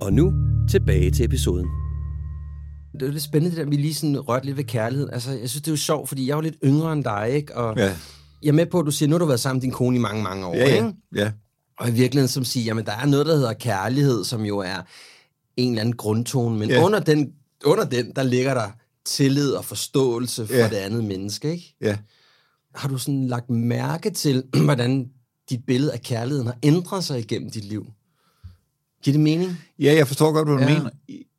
[0.00, 0.32] Og nu
[0.70, 1.66] tilbage til episoden.
[3.00, 5.14] Det er lidt spændende, det der, vi lige sådan rørte lidt ved kærligheden.
[5.14, 7.30] Altså, jeg synes, det er jo sjovt, fordi jeg er jo lidt yngre end dig,
[7.32, 7.56] ikke?
[7.56, 7.96] Og Ja,
[8.42, 9.96] jeg er med på, at du siger, nu har du været sammen med din kone
[9.96, 10.74] i mange, mange år, ja, ja.
[10.74, 10.92] ikke?
[11.14, 11.32] ja.
[11.78, 14.82] Og i virkeligheden, som siger, jamen, der er noget, der hedder kærlighed, som jo er
[15.56, 16.84] en eller anden grundtone, men Ja.
[16.84, 17.32] under, den,
[17.64, 18.68] under den, der ligger der
[19.06, 20.68] tillid og forståelse for Ja.
[20.68, 21.76] det andet menneske, ikke?
[21.80, 21.96] ja.
[22.74, 25.08] Har du sådan lagt mærke til, hvordan
[25.50, 27.86] dit billede af kærligheden har ændret sig igennem dit liv?
[29.02, 29.50] Giver det mening?
[29.78, 30.78] Ja, jeg forstår godt, hvad du Ja.
[30.78, 30.90] mener.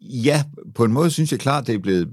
[0.02, 0.44] Ja,
[0.76, 2.12] på en måde synes jeg klart, det er blevet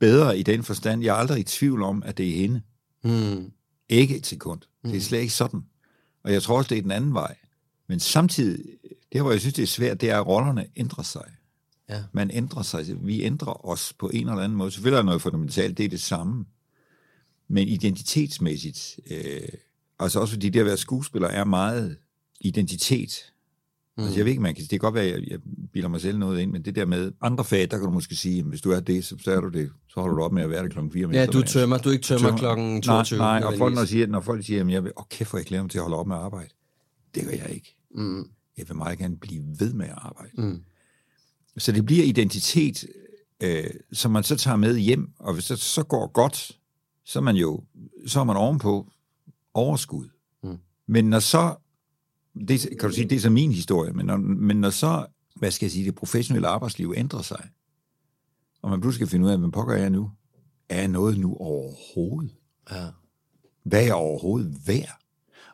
[0.00, 1.02] bedre i den forstand.
[1.02, 2.62] Jeg er aldrig i tvivl om, at det er hende.
[3.02, 3.50] Hmm.
[3.88, 4.60] Ikke et sekund.
[4.84, 5.60] Det er slet ikke sådan.
[6.24, 7.36] Og jeg tror også, det er den anden vej.
[7.88, 8.64] Men samtidig,
[9.12, 11.24] det hvor jeg synes, det er svært, det er, at rollerne ændrer sig.
[11.88, 12.02] Ja.
[12.12, 13.06] Man ændrer sig.
[13.06, 14.70] Vi ændrer os på en eller anden måde.
[14.70, 16.44] Selvfølgelig er der noget fundamentalt, det er det samme.
[17.48, 19.48] Men identitetsmæssigt, øh,
[19.98, 21.96] altså også fordi det at være skuespiller er meget
[22.40, 23.32] identitet.
[24.00, 24.04] Mm.
[24.04, 25.38] Altså jeg ved ikke, man kan, det kan godt være, at jeg, jeg
[25.72, 28.16] bilder mig selv noget ind, men det der med andre fag, der kan du måske
[28.16, 29.70] sige, at hvis du er det, så, så er du det.
[29.88, 31.90] Så holder du op med at være det klokken 4 om Ja, du tømmer, du
[31.90, 33.18] ikke tømmer klokken 22.
[33.18, 35.38] Nej, nej og folk, når, siger, når folk siger, at jeg vil, åh kæft, hvor
[35.38, 36.48] jeg glæder mig til at holde op med at arbejde.
[37.14, 37.76] Det gør jeg ikke.
[37.94, 38.24] Mm.
[38.58, 40.30] Jeg vil meget gerne blive ved med at arbejde.
[40.34, 40.62] Mm.
[41.58, 42.84] Så det bliver identitet,
[43.42, 46.58] øh, som man så tager med hjem, og hvis det så går godt,
[47.04, 47.60] så er man jo
[48.06, 48.92] så er man ovenpå
[49.54, 50.08] overskud.
[50.42, 50.58] Mm.
[50.88, 51.54] Men når så,
[52.34, 55.50] det, kan du sige, det er så min historie, men når, men når så, hvad
[55.50, 57.48] skal jeg sige, det professionelle arbejdsliv ændrer sig,
[58.62, 60.10] og man pludselig skal finde ud af, hvad pokker er jeg nu?
[60.68, 62.34] Er jeg noget nu overhovedet?
[62.70, 62.86] Ja.
[63.62, 65.00] Hvad er jeg overhovedet værd?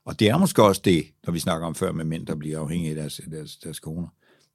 [0.05, 2.61] Og det er måske også det, når vi snakker om før med mænd, der bliver
[2.61, 4.09] afhængige af deres, deres, deres koner.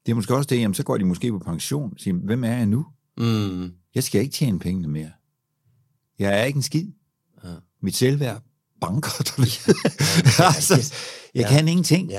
[0.06, 2.44] Det er måske også det, jamen så går de måske på pension og siger, hvem
[2.44, 2.86] er jeg nu?
[3.16, 3.72] Mm.
[3.94, 5.10] Jeg skal ikke tjene pengene mere.
[6.18, 6.86] Jeg er ikke en skid.
[7.44, 7.54] Ja.
[7.80, 8.42] Mit selvværd
[8.82, 10.94] banker der altså,
[11.34, 12.10] jeg kan ingenting.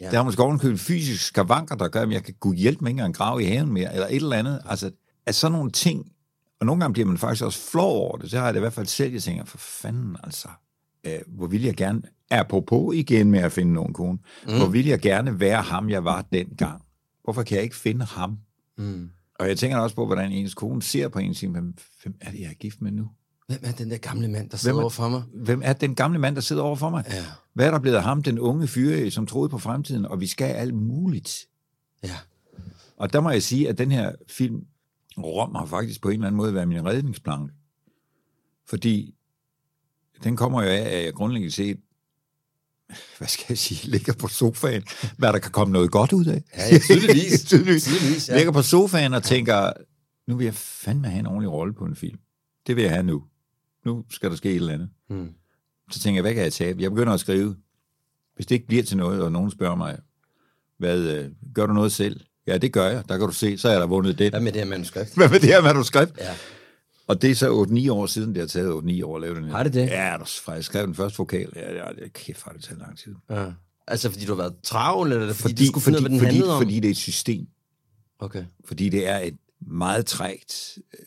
[0.00, 0.10] Ja.
[0.10, 2.98] Der er måske ovenkøbet fysisk skavanker, der gør, at jeg kan kunne hjælpe mig ikke
[2.98, 4.62] engang grave i haven mere, eller et eller andet.
[4.64, 4.90] Altså,
[5.26, 6.12] at sådan nogle ting,
[6.60, 8.60] og nogle gange bliver man faktisk også flov over det, så har jeg det i
[8.60, 10.48] hvert fald selv, jeg tænker, for fanden altså,
[11.04, 14.56] øh, hvor vil jeg gerne, er på på igen med at finde nogen kone, mm.
[14.56, 16.82] hvor vil jeg gerne være ham, jeg var dengang.
[17.24, 18.38] Hvorfor kan jeg ikke finde ham?
[18.78, 19.10] Mm.
[19.38, 21.74] Og jeg tænker også på, hvordan ens kone ser på en og siger, hvem
[22.20, 23.08] er det, jeg er gift med nu?
[23.50, 25.22] Hvem er den der gamle mand, der sidder er- over for mig?
[25.34, 27.04] Hvem er den gamle mand, der sidder over for mig?
[27.10, 27.24] Ja.
[27.54, 30.26] Hvad er der blevet af ham, den unge fyre, som troede på fremtiden, og vi
[30.26, 31.46] skal alt muligt?
[32.02, 32.16] Ja.
[32.96, 34.64] Og der må jeg sige, at den her film,
[35.18, 37.54] Rom, har faktisk på en eller anden måde været min redningsplanke.
[38.68, 39.14] Fordi
[40.24, 41.76] den kommer jo af, at jeg grundlæggende set,
[43.18, 44.82] hvad skal jeg sige, ligger på sofaen,
[45.18, 46.42] hvad der kan komme noget godt ud af.
[46.56, 47.44] Ja, ja, tydeligvis.
[47.44, 47.84] tydeligvis.
[47.88, 48.36] Tydeligvis, ja.
[48.36, 49.72] Ligger på sofaen og tænker,
[50.28, 52.18] nu vil jeg fandme have en ordentlig rolle på en film.
[52.66, 53.22] Det vil jeg have nu.
[53.84, 54.88] Nu skal der ske et eller andet.
[55.08, 55.28] Mm.
[55.90, 56.82] Så tænker jeg, hvad kan jeg tabe?
[56.82, 57.56] Jeg begynder at skrive.
[58.34, 59.98] Hvis det ikke bliver til noget, og nogen spørger mig,
[60.78, 62.20] hvad, øh, gør du noget selv?
[62.46, 63.08] Ja, det gør jeg.
[63.08, 64.30] Der kan du se, så er der vundet det.
[64.30, 65.14] Hvad med det her manuskript?
[65.16, 66.18] Hvad med det her manuskript?
[66.18, 66.34] Ja.
[67.06, 69.44] Og det er så 8-9 år siden, det har taget 8-9 år at lave den
[69.44, 69.50] her.
[69.50, 69.80] Har det det?
[69.80, 71.52] Ja, der, fra jeg skrev den første vokal.
[71.56, 73.14] Ja, ja, det kæft, har det taget lang tid.
[73.30, 73.46] Ja.
[73.86, 76.10] Altså, fordi du har været travl, eller fordi, fordi du skulle finde ud af, hvad
[76.10, 76.62] den fordi, handlede om?
[76.62, 77.46] fordi det er et system.
[78.18, 78.44] Okay.
[78.64, 81.04] Fordi det er et meget trægt øh,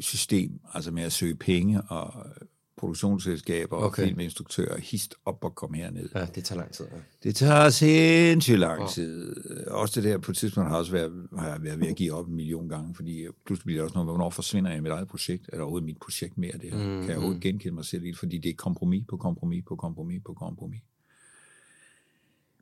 [0.00, 4.02] system, altså med at søge penge og øh, produktionsselskaber okay.
[4.02, 6.08] Og filminstruktører, hist op og kom herned.
[6.14, 6.84] Ja, det tager lang tid.
[6.92, 6.96] Ja.
[7.22, 9.36] Det tager sindssygt lang tid.
[9.66, 12.12] Også det der på et tidspunkt har, også været, har jeg været ved at give
[12.12, 14.92] op en million gange, fordi pludselig bliver det også noget, hvornår forsvinder jeg i mit
[14.92, 15.48] eget projekt?
[15.48, 16.52] Er der overhovedet mit projekt mere?
[16.52, 16.78] Det her?
[16.78, 18.12] Mm, kan jeg overhovedet genkende mig selv i?
[18.12, 20.80] Fordi det er kompromis på kompromis på kompromis på kompromis.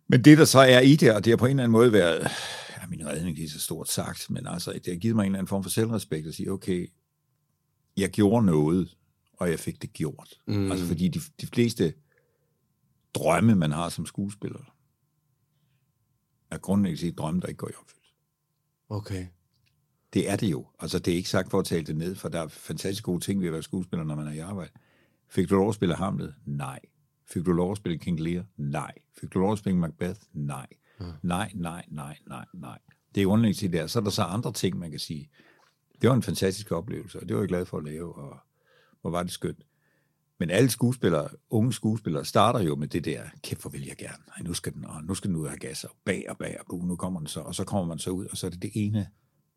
[0.08, 1.92] Men det, der så er i det, og det har på en eller anden måde
[1.92, 2.20] været,
[2.70, 5.26] ja, min redning det er så stort sagt, men altså, det har givet mig en
[5.26, 6.90] eller anden form for selvrespekt at sige, okay,
[7.96, 8.96] jeg gjorde noget,
[9.32, 10.40] og jeg fik det gjort.
[10.46, 10.70] Mm.
[10.70, 11.94] Altså fordi de, de fleste
[13.14, 14.74] drømme, man har som skuespiller,
[16.50, 18.14] er grundlæggende set drømme, der ikke går i opfyldelse.
[18.88, 19.26] Okay.
[20.12, 20.66] Det er det jo.
[20.80, 23.20] Altså, det er ikke sagt for at tale det ned, for der er fantastisk gode
[23.20, 24.70] ting ved at være skuespiller, når man er i arbejde.
[25.28, 26.34] Fik du lov at spille Hamlet?
[26.46, 26.80] Nej.
[27.26, 28.44] Fik du lov at spille King Lear?
[28.56, 28.92] Nej.
[29.20, 30.20] Fik du lov at spille Macbeth?
[30.32, 30.66] Nej.
[31.22, 32.78] Nej, nej, nej, nej, nej.
[33.14, 33.86] Det er grundlæggende set der.
[33.86, 35.30] Så er der så andre ting, man kan sige.
[36.02, 38.36] Det var en fantastisk oplevelse, og det var jeg glad for at lave, og
[39.00, 39.58] hvor var det skønt.
[40.40, 44.22] Men alle skuespillere, unge skuespillere, starter jo med det der, kæft, hvor vil jeg gerne.
[44.36, 46.56] Ej, nu skal den, og nu skal den ud af gas, og bag og bag
[46.60, 48.50] og bu, nu kommer den så, og så kommer man så ud, og så er
[48.50, 49.08] det det ene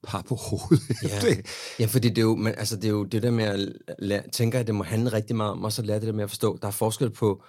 [0.08, 0.82] par på hovedet.
[1.04, 1.46] Ja, Det-
[1.80, 4.24] ja fordi det er jo, men, altså, det er jo det der med at lære,
[4.32, 6.30] tænker jeg, det må handle rigtig meget om, også at lære det der med at
[6.30, 7.44] forstå, der er forskel på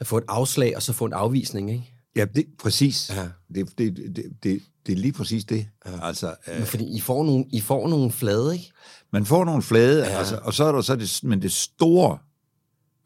[0.00, 1.94] at få et afslag, og så få en afvisning, ikke?
[2.16, 3.10] Ja, det, præcis.
[3.16, 3.28] Ja.
[3.54, 5.66] Det, det, det, det, det er lige præcis det.
[5.86, 6.06] Ja.
[6.06, 8.70] Altså, Men øh, fordi I får nogle, I får nogle flade, ikke?
[9.12, 10.10] man får nogle flade, Ja.
[10.12, 10.18] ja.
[10.18, 12.18] altså, og så er der så det, men det store,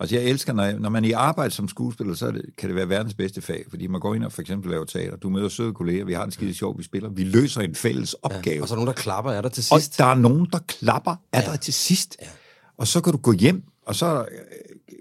[0.01, 2.69] altså jeg elsker, når, jeg, når man er i arbejde som skuespiller, så det, kan
[2.69, 5.29] det være verdens bedste fag, fordi man går ind og for eksempel laver teater, du
[5.31, 8.63] møder søde kolleger, vi har det skide sjovt, vi spiller, vi løser en fælles opgave.
[8.63, 9.99] Og så er der nogen, der klapper af dig til Og sidst.
[9.99, 11.51] der er nogen, der klapper af Ja.
[11.53, 12.17] dig til sidst.
[12.23, 12.27] Ja.
[12.77, 14.29] Og så kan du gå hjem, og så øh,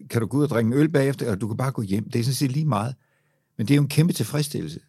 [0.09, 2.09] kan du gå ud og drikke en øl bagefter, og du kan bare gå hjem.
[2.09, 2.95] Det er sådan set lige meget.
[3.62, 4.80] Men det er jo en kæmpe tilfredsstillelse.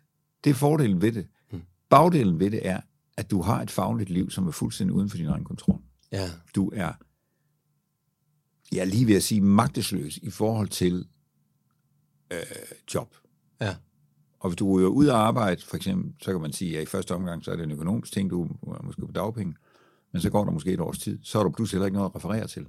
[0.45, 1.27] Det er fordelen ved det.
[1.51, 1.63] Mm.
[1.91, 2.81] Bagdelen ved det er,
[3.17, 5.81] at du har et fagligt liv, som er fuldstændig uden for din egen kontrol.
[6.13, 6.31] Ja.
[6.55, 6.93] Du er,
[8.73, 11.07] jeg er lige ved at sige, magtesløs i forhold til
[12.31, 12.39] øh,
[12.95, 13.15] job.
[13.61, 13.77] Ja.
[14.41, 16.87] Og hvis du ryger ud af arbejde, for eksempel, så kan man sige, at i
[16.87, 19.55] første omgang, så er det en økonomisk ting, du er måske på dagpenge,
[20.13, 22.11] men så går der måske et års tid, så har du pludselig heller ikke noget
[22.11, 22.67] at referere til.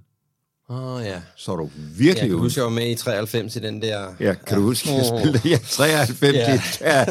[0.69, 1.21] Åh, oh, ja.
[1.35, 2.39] Så er du virkelig kan ude.
[2.39, 4.13] huske, jeg var med i 93 i den der...
[4.19, 6.81] Ja, kan du huske, jeg spillede ja, 93?
[6.81, 6.95] Ja.
[6.99, 6.99] Ja.
[6.99, 7.05] ja.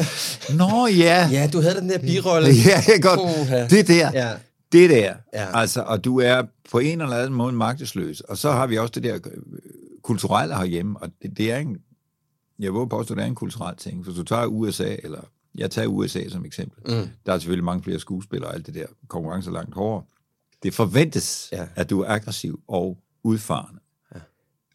[0.55, 1.29] Nå ja.
[1.31, 2.47] Ja, du havde den der birolle.
[2.67, 3.19] Ja, jeg godt.
[3.19, 3.67] Uha.
[3.67, 4.11] Det der.
[4.13, 4.33] Ja.
[4.71, 5.13] Det der.
[5.33, 5.59] Ja.
[5.59, 8.21] Altså, og du er på en eller anden måde magtesløs.
[8.21, 9.21] Og så har vi også det der øh,
[10.03, 11.77] kulturelle herhjemme, og det, det er en,
[12.59, 14.03] jeg våger påstå, det er en kulturel ting.
[14.03, 15.19] Hvis du tager USA, eller
[15.55, 17.07] jeg tager USA som eksempel, Mm.
[17.25, 20.03] der er selvfølgelig mange flere skuespillere, og alt det der konkurrence er langt hårdere.
[20.63, 21.57] Det forventes, Ja.
[21.61, 21.65] ja.
[21.75, 23.79] at du er aggressiv og udfarende.
[24.15, 24.19] Ja.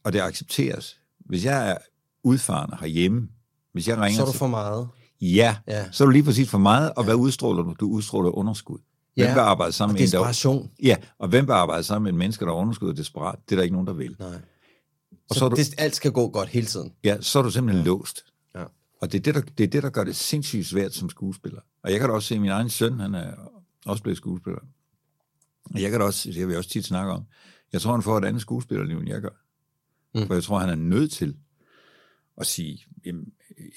[0.04, 1.00] Og det accepteres.
[1.18, 1.76] Hvis jeg er
[2.22, 3.28] udfarende herhjemme,
[3.72, 4.88] hvis jeg ringer Så er du for meget.
[5.20, 5.78] Ja, Ja.
[5.78, 7.74] ja, så er du lige præcis for meget, og hvad udstråler du?
[7.80, 8.78] Du udstråler underskud.
[9.14, 10.18] Hvem Ja, vil arbejde Og sammen med en, der...
[10.18, 10.70] desperation.
[10.82, 13.38] Ja, og hvem vil arbejde sammen med en menneske, der er underskud og desperat?
[13.48, 14.16] Det er der ikke nogen, der vil.
[14.18, 14.28] Nej.
[14.28, 14.34] Og
[15.30, 16.92] Og så så du- det, alt skal gå godt hele tiden.
[17.04, 17.90] Ja, så er du simpelthen ja.
[17.90, 18.24] låst.
[18.54, 18.64] Ja.
[19.00, 21.60] Og det er det, der, det er det, der gør det sindssygt svært som skuespiller.
[21.82, 23.32] Og jeg kan da også se, at min egen søn, han er
[23.86, 24.60] også blevet skuespiller.
[25.74, 27.22] Og jeg kan da også, det har vi også tit snakke om,
[27.72, 29.44] jeg tror, han får et andet skuespillerliv, end jeg gør.
[30.14, 30.26] Mm.
[30.26, 31.36] For jeg tror, han er nødt til
[32.40, 33.24] at sige, jamen,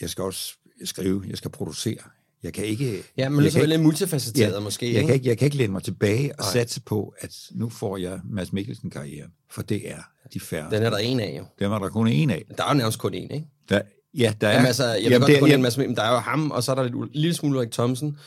[0.02, 0.54] jeg skal også
[0.86, 1.98] skrive, jeg skal producere.
[2.44, 3.04] Jeg kan ikke...
[3.18, 5.06] Ja, men lidt så ikke- lidt multifacetteret måske, jeg ikke?
[5.08, 6.52] kan, ikke, jeg kan ikke læne mig tilbage og Nej.
[6.54, 9.98] satse på, at nu får jeg Mads Mikkelsen-karrieren, for det er
[10.34, 10.72] de færre.
[10.72, 11.46] Den er der en af, jo.
[11.60, 12.46] Dem er der kun en af.
[12.58, 13.48] Der er jo nærmest kun en, ikke?
[13.70, 13.82] Der,
[14.14, 14.52] ja, der er...
[14.54, 16.64] Jamen, altså, jeg jamen, godt, kun jamen, en masse, men der er jo ham, og
[16.64, 18.18] så er der lidt, en lille smule Ulrik Thomsen.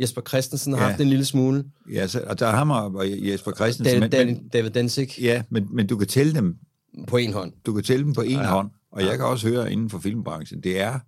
[0.00, 0.88] Jesper Christensen har Ja.
[0.88, 1.64] haft en lille smule.
[1.92, 5.42] Ja, så, og der er ham og Jesper Christensen, David, men, men, David Densik ja,
[5.50, 6.58] men, men du kan tælle dem,
[7.06, 7.52] på en hånd.
[7.66, 8.40] du kan tælle dem på en Ja.
[8.42, 8.48] ja.
[8.50, 10.98] hånd, og jeg kan også høre inden for filmbranchen, det er,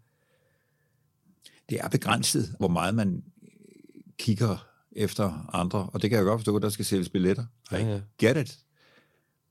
[1.71, 3.23] det er begrænset, hvor meget man
[4.19, 7.45] kigger efter andre, og det kan jeg godt forstå, at der skal sælges billetter.
[7.73, 8.01] I Ja, ja.
[8.19, 8.59] get it.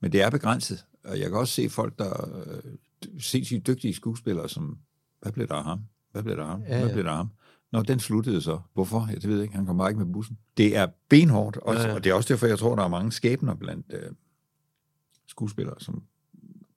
[0.02, 2.62] Men det er begrænset, og jeg kan også se folk, der er øh,
[3.20, 4.78] sindssygt dygtige skuespillere, som,
[5.22, 5.80] hvad blev der af ham?
[6.12, 6.62] Hvad blev der af ham?
[6.62, 6.94] Ja, Hvad ja.
[6.94, 7.30] blev der af ham?
[7.72, 8.60] Nå, den sluttede så.
[8.74, 9.08] Hvorfor?
[9.10, 9.56] Ja, det ved jeg ikke.
[9.56, 10.38] Han kom bare ikke med bussen.
[10.58, 12.88] Det er benhårdt, også, Ja, ja, og det er også derfor, jeg tror, der er
[12.88, 14.12] mange skæbner blandt øh,
[15.28, 16.04] skuespillere, som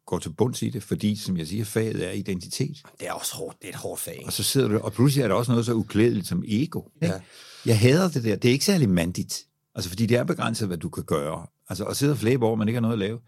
[0.07, 2.83] går til bunds i det, fordi, som jeg siger, faget er identitet.
[3.01, 3.63] Det er også hårdt.
[3.63, 4.23] Det er et hårdt fag.
[4.27, 6.83] Og så sidder du, og pludselig er der også noget så uklædeligt som ego.
[7.03, 7.15] Ikke?
[7.15, 7.21] Ja.
[7.67, 8.37] Jeg hader det der.
[8.37, 9.47] Det er ikke særlig mandigt.
[9.75, 11.47] Altså, fordi det er begrænset, hvad du kan gøre.
[11.69, 13.19] Altså, at sidde og flæbe over, man ikke har noget at lave,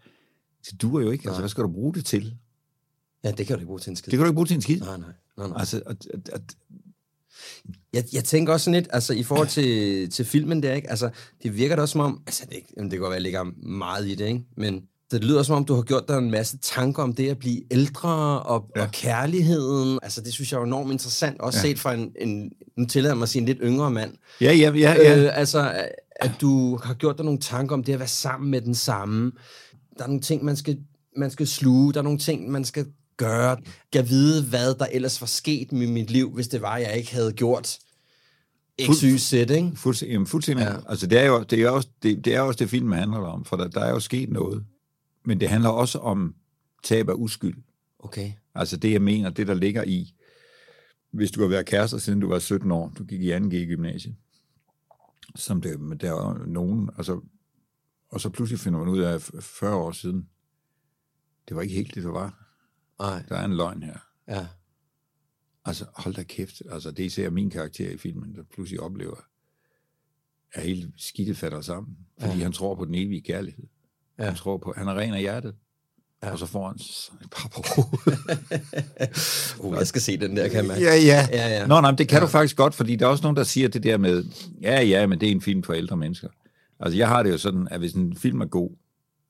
[0.71, 1.27] det duer jo ikke.
[1.27, 2.37] Altså, hvad skal du bruge det til?
[3.23, 4.11] Ja, det kan du ikke bruge til en skid.
[4.11, 4.79] Det kan du ikke bruge til en skid.
[4.79, 5.07] Nej, nej.
[5.37, 5.59] nej, nej.
[5.59, 6.41] Altså, at, at, at,
[7.93, 10.89] Jeg, jeg tænker også sådan lidt, altså i forhold til, til filmen der, ikke?
[10.89, 11.09] Altså,
[11.43, 13.23] det virker da også som om, altså det, jamen, det kan godt være, at jeg
[13.23, 14.43] lægger meget i det, ikke?
[14.57, 17.39] Men det lyder som om, du har gjort dig en masse tanker om det at
[17.39, 18.81] blive ældre og, ja.
[18.81, 19.99] Og kærligheden.
[20.03, 21.67] Altså det synes jeg er enormt interessant, også ja.
[21.67, 21.69] Ja.
[21.69, 24.13] set fra en, en, nu tillader jeg mig at sige en lidt yngre mand.
[24.41, 25.23] ja, ja, ja, ja.
[25.23, 28.61] Øh, altså, at du har gjort dig nogle tanker om det at være sammen med
[28.61, 29.31] den samme.
[29.97, 30.77] Der er nogle ting, man skal,
[31.17, 31.93] man skal sluge.
[31.93, 32.85] Der er nogle ting, man skal
[33.25, 33.57] gøre.
[33.93, 37.13] Jeg vide, hvad der ellers var sket med mit liv, hvis det var, jeg ikke
[37.13, 37.79] havde gjort
[38.81, 39.71] X, Fuld- Y, Z, ikke?
[39.75, 40.63] Fuldstændig, jamen, fuldstændig.
[40.63, 40.89] Ja.
[40.89, 43.45] Altså, det er, jo, det, er også, det, det er også det, filmen handler om,
[43.45, 44.65] for der, der er jo sket noget.
[45.25, 46.35] Men det handler også om
[46.83, 47.57] tab af uskyld.
[47.99, 48.31] Okay.
[48.55, 50.13] Altså det, jeg mener, det der ligger i,
[51.11, 53.65] hvis du har været kærester, siden du var 17 år, du gik i 2G i
[53.65, 54.15] gymnasiet,
[55.35, 57.21] som det, der er jo nogen, altså,
[58.09, 60.27] og så pludselig finder man ud af, 40 år siden,
[61.47, 62.40] det var ikke helt det, det var.
[63.01, 63.23] Nej.
[63.29, 63.97] Der er en løgn her.
[64.27, 64.45] Ja.
[65.65, 66.61] Altså, hold da kæft.
[66.71, 69.15] Altså, det er især min karakter i filmen, der pludselig oplever,
[70.53, 71.97] at hele skidtet falder sammen.
[72.21, 72.43] Fordi Ja.
[72.43, 73.63] han tror på den evige kærlighed.
[74.19, 74.25] Ja.
[74.25, 75.55] Han tror på, han er ren af hjertet.
[76.23, 76.31] Ja.
[76.31, 76.75] Og så får han
[77.21, 77.61] et par på.
[79.59, 80.81] Uh, jeg skal se den der, kan mærke.
[80.81, 81.27] ja, ja.
[81.31, 81.67] Ja, ja.
[81.67, 82.21] Nå, nej, men det kan ja.
[82.25, 84.23] du faktisk godt, fordi der er også nogen, der siger det der med,
[84.61, 86.27] ja, ja, men det er en film for ældre mennesker.
[86.79, 88.71] Altså, jeg har det jo sådan, at hvis en film er god,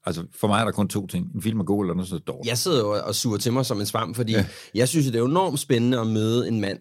[0.06, 1.32] altså for mig er der kun to ting.
[1.36, 2.50] En film er god, eller noget så dårligt.
[2.50, 4.46] Jeg sidder jo og suger til mig som en svamp, fordi ja.
[4.76, 6.80] Jeg synes, det er enormt spændende at møde en mand,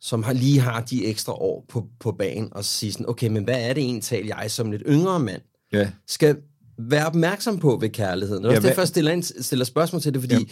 [0.00, 3.44] som har, lige har de ekstra år på, på banen, og sige sådan, okay, men
[3.44, 5.90] hvad er det egentlig, jeg som lidt yngre mand Ja.
[6.08, 6.36] skal
[6.78, 8.42] være opmærksom på ved kærligheden?
[8.44, 10.44] Det er Ja, også derfor, jeg stiller, ind, stiller spørgsmål til det, fordi ja.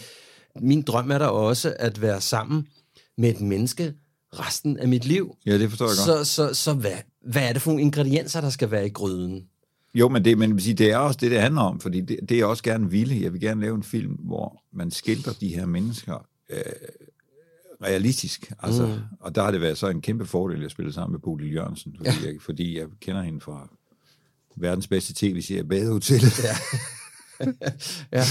[0.61, 2.67] min drøm er der også at være sammen
[3.17, 3.93] med et menneske
[4.33, 5.35] resten af mit liv.
[5.45, 6.27] Ja, det forstår jeg godt.
[6.27, 6.91] Så, så, så hvad,
[7.31, 9.43] hvad er det for nogle ingredienser, der skal være i gryden?
[9.93, 12.45] Jo, men det, men det er også det, det handler om, fordi det, det er
[12.45, 13.21] også gerne ville.
[13.21, 16.57] Jeg vil gerne lave en film, hvor man skildrer de her mennesker øh,
[17.83, 18.51] realistisk.
[18.59, 18.93] Altså, mm.
[19.19, 21.93] Og der har det været så en kæmpe fordel, at spille sammen med Bodil Jørgensen,
[21.97, 22.27] fordi, ja.
[22.27, 23.69] jeg, fordi jeg kender hende fra
[24.57, 26.43] verdens bedste tv-serie, Badehotellet.
[26.43, 26.55] Ja.
[28.11, 28.23] ja.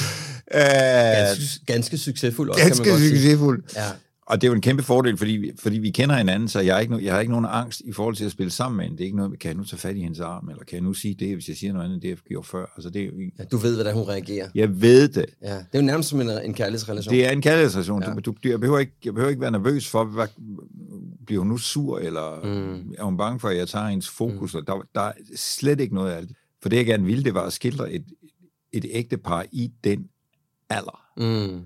[0.55, 1.27] Ja.
[1.27, 3.11] Ganske, ganske succesfuld også, kan man Ganske godt sige.
[3.16, 3.62] succesfuld.
[3.77, 3.87] Ja.
[4.30, 6.80] Og det er jo en kæmpe fordel, fordi, fordi vi kender hinanden, så jeg har,
[6.80, 8.98] ikke, jeg har ikke nogen angst i forhold til at spille sammen med hende.
[8.98, 10.82] Det er ikke noget, kan jeg nu tage fat i hendes arm, eller kan jeg
[10.82, 12.66] nu sige det, hvis jeg siger noget andet, det jeg gjorde før.
[12.76, 14.48] Altså, det er jo, Ja, du ved, hvordan hun reagerer.
[14.54, 15.26] jeg ved det.
[15.42, 17.14] Ja, det er jo nærmest som en, en kærlighedsrelation.
[17.14, 18.02] Det er en kærlighedsrelation.
[18.02, 18.14] Ja.
[18.14, 20.26] Du, du, jeg, behøver ikke, jeg behøver ikke være nervøs for, hvad,
[21.26, 22.94] bliver hun nu sur, eller mm.
[22.98, 24.54] er hun bange for, at jeg tager hendes fokus?
[24.54, 24.64] Mm.
[24.64, 26.36] Der, der er slet ikke noget af det.
[26.62, 28.04] For det, jeg gerne ville, det var at skildre et,
[28.72, 30.08] et ægtepar i den
[30.70, 31.02] alder.
[31.16, 31.60] Mm.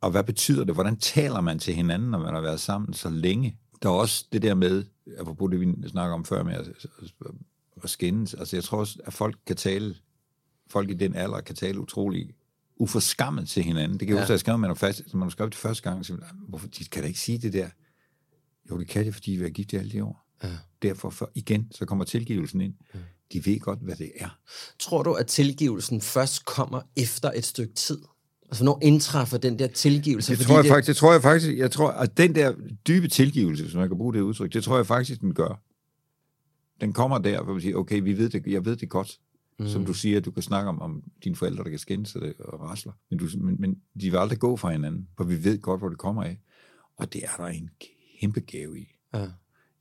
[0.00, 0.74] Og hvad betyder det?
[0.74, 3.56] Hvordan taler man til hinanden, når man har været sammen så længe?
[3.82, 4.84] Der er også det der med,
[5.18, 6.68] apropos det, vi snakker om før med at,
[7.84, 8.34] at, skændes.
[8.34, 9.94] Altså, jeg tror også, at folk kan tale,
[10.70, 12.34] folk i den alder kan tale utrolig
[12.76, 14.00] uforskammet til hinanden.
[14.00, 14.22] Det kan jeg Ja.
[14.22, 16.16] huske, at jeg skrev manifest, man har skrevet det første gang, så
[16.48, 17.68] hvorfor de kan da ikke sige det der?
[18.70, 20.26] Jo, det kan det, fordi vi har gift i alle de år.
[20.42, 20.48] Ja.
[20.82, 22.74] Derfor for, igen, så kommer tilgivelsen ind.
[23.32, 24.38] De ved godt, hvad det er.
[24.78, 28.02] Tror du, at tilgivelsen først kommer efter et stykke tid?
[28.50, 30.32] Altså, hvornår indtræffer den der tilgivelse?
[30.32, 32.54] Det Fordi tror jeg faktisk, det tror jeg faktisk, jeg tror, at den der
[32.88, 35.62] dybe tilgivelse, hvis man kan bruge det udtryk, det tror jeg faktisk, den gør.
[36.80, 39.18] Den kommer der, hvor man siger, okay, vi ved det, jeg ved det godt.
[39.58, 39.66] Mm.
[39.66, 42.60] Som du siger, du kan snakke om, om dine forældre, der kan skændes det, og
[42.60, 42.92] rasler.
[43.10, 45.88] Men, du, men, men de vil aldrig gå fra hinanden, for vi ved godt, hvor
[45.88, 46.38] det kommer af.
[46.96, 47.70] Og det er der en
[48.20, 48.88] kæmpe gave i.
[49.14, 49.26] Ja.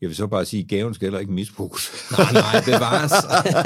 [0.01, 1.91] Jeg vil så bare sige, at gaven skal heller ikke misbruges.
[2.17, 3.11] Nej, nej, bevares.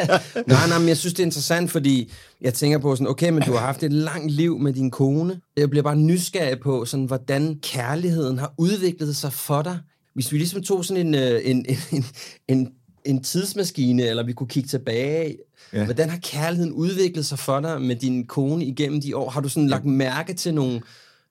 [0.48, 3.43] nej, nej, men jeg synes, det er interessant, fordi jeg tænker på sådan, okay, men
[3.43, 5.39] du har haft et langt liv med din kone.
[5.58, 9.80] Jeg bliver bare nysgerrig på, sådan, hvordan kærligheden har udviklet sig for dig.
[10.13, 12.06] Hvis vi ligesom tog sådan en, øh, en, en,
[12.48, 12.72] en,
[13.06, 15.38] en, tidsmaskine, eller vi kunne kigge tilbage.
[15.74, 15.86] Ja.
[15.86, 19.30] hvordan har kærligheden udviklet sig for dig med din kone igennem de år?
[19.30, 20.82] Har du sådan lagt mærke til nogle,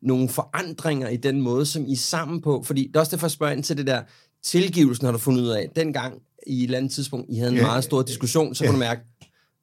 [0.02, 2.62] nogle forandringer i den måde, som I er sammen på?
[2.62, 4.02] Fordi det er også derfor, jeg spørger ind til det der,
[4.44, 5.70] tilgivelsen har du fundet ud af.
[5.76, 7.62] Dengang i et eller andet tidspunkt, I havde en Ja.
[7.66, 9.00] meget stor diskussion, så kunne du mærke,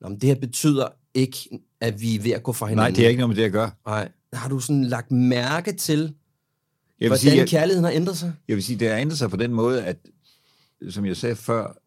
[0.02, 1.50] men det her betyder ikke,
[1.82, 2.92] at vi er ved at gå fra hinanden.
[2.92, 3.72] Nej, det er ikke noget med det at gøre.
[3.86, 4.12] Nej.
[4.34, 6.14] Har du sådan lagt mærke til,
[7.00, 8.34] Jeg hvordan sige, jeg, kærligheden har ændret sig?
[8.48, 9.98] jeg vil sige, det har ændret sig på den måde, at,
[10.90, 11.78] som jeg sagde før,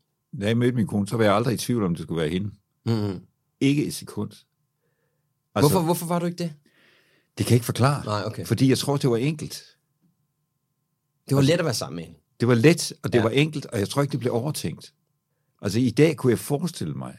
[0.40, 2.30] da jeg mødte min kone, så var jeg aldrig i tvivl om, det skulle være
[2.30, 2.50] hende.
[2.86, 3.20] Mm.
[3.60, 4.30] Ikke et sekund.
[4.30, 6.52] Altså, Hvorfor, hvorfor var du ikke det?
[7.38, 8.04] Det kan jeg ikke forklare.
[8.04, 8.44] Nej, okay.
[8.46, 9.62] Fordi jeg tror, det var enkelt.
[11.28, 12.18] Det var let at være sammen med hende.
[12.42, 13.22] Det var let, og det Ja.
[13.22, 14.94] var enkelt, og jeg tror ikke, det blev overtænkt.
[15.60, 17.16] Altså i dag kunne jeg forestille mig,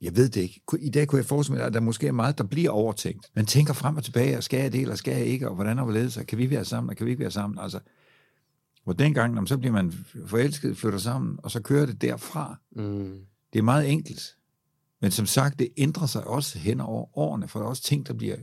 [0.00, 2.38] jeg ved det ikke, i dag kunne jeg forestille mig, at der måske er meget,
[2.38, 3.30] der bliver overtænkt.
[3.34, 5.78] Man tænker frem og tilbage, og skal jeg det, eller skal jeg ikke, og hvordan
[5.78, 7.58] og hvorledes, og kan vi være sammen, og kan vi ikke være sammen?
[7.58, 7.80] Altså,
[8.84, 9.92] hvor dengang, så bliver man
[10.26, 12.56] forelsket, flytter sammen, og så kører det derfra.
[12.76, 13.18] Mm.
[13.52, 14.36] Det er meget enkelt.
[15.00, 18.06] Men som sagt, det ændrer sig også hen over årene, for der er også ting,
[18.06, 18.36] der bliver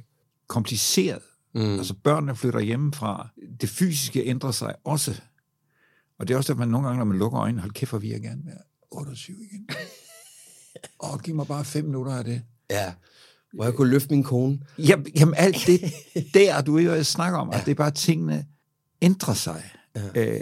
[0.47, 1.21] kompliceret.
[1.55, 1.61] Mm.
[1.61, 3.27] Altså børnene flytter hjemmefra.
[3.61, 5.21] Det fysiske ændrer sig også.
[6.17, 7.99] Og det er også derfor, man nogle gange, når man lukker øjnene, hold kæft, hvor
[7.99, 8.57] vil jeg gerne være
[8.91, 9.67] 28 igen.
[11.03, 12.41] Åh, giv mig bare fem minutter af det.
[12.69, 12.93] Ja.
[13.53, 14.59] Hvor jeg kunne løfte min kone.
[14.77, 15.93] Jamen, jamen alt det
[16.33, 17.59] der, du jo snakker om, ja.
[17.59, 18.45] at det er bare, at tingene
[19.01, 19.71] ændrer sig.
[19.95, 20.07] Ja.
[20.15, 20.41] Øh,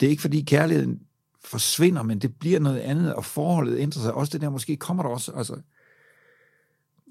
[0.00, 1.00] det er ikke, fordi kærligheden
[1.44, 4.14] forsvinder, men det bliver noget andet, og forholdet ændrer sig.
[4.14, 5.60] Også det der, måske kommer der også, altså,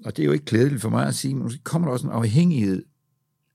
[0.04, 2.06] og det er jo ikke klædeligt for mig at sige, men måske kommer der også
[2.06, 2.84] en afhængighed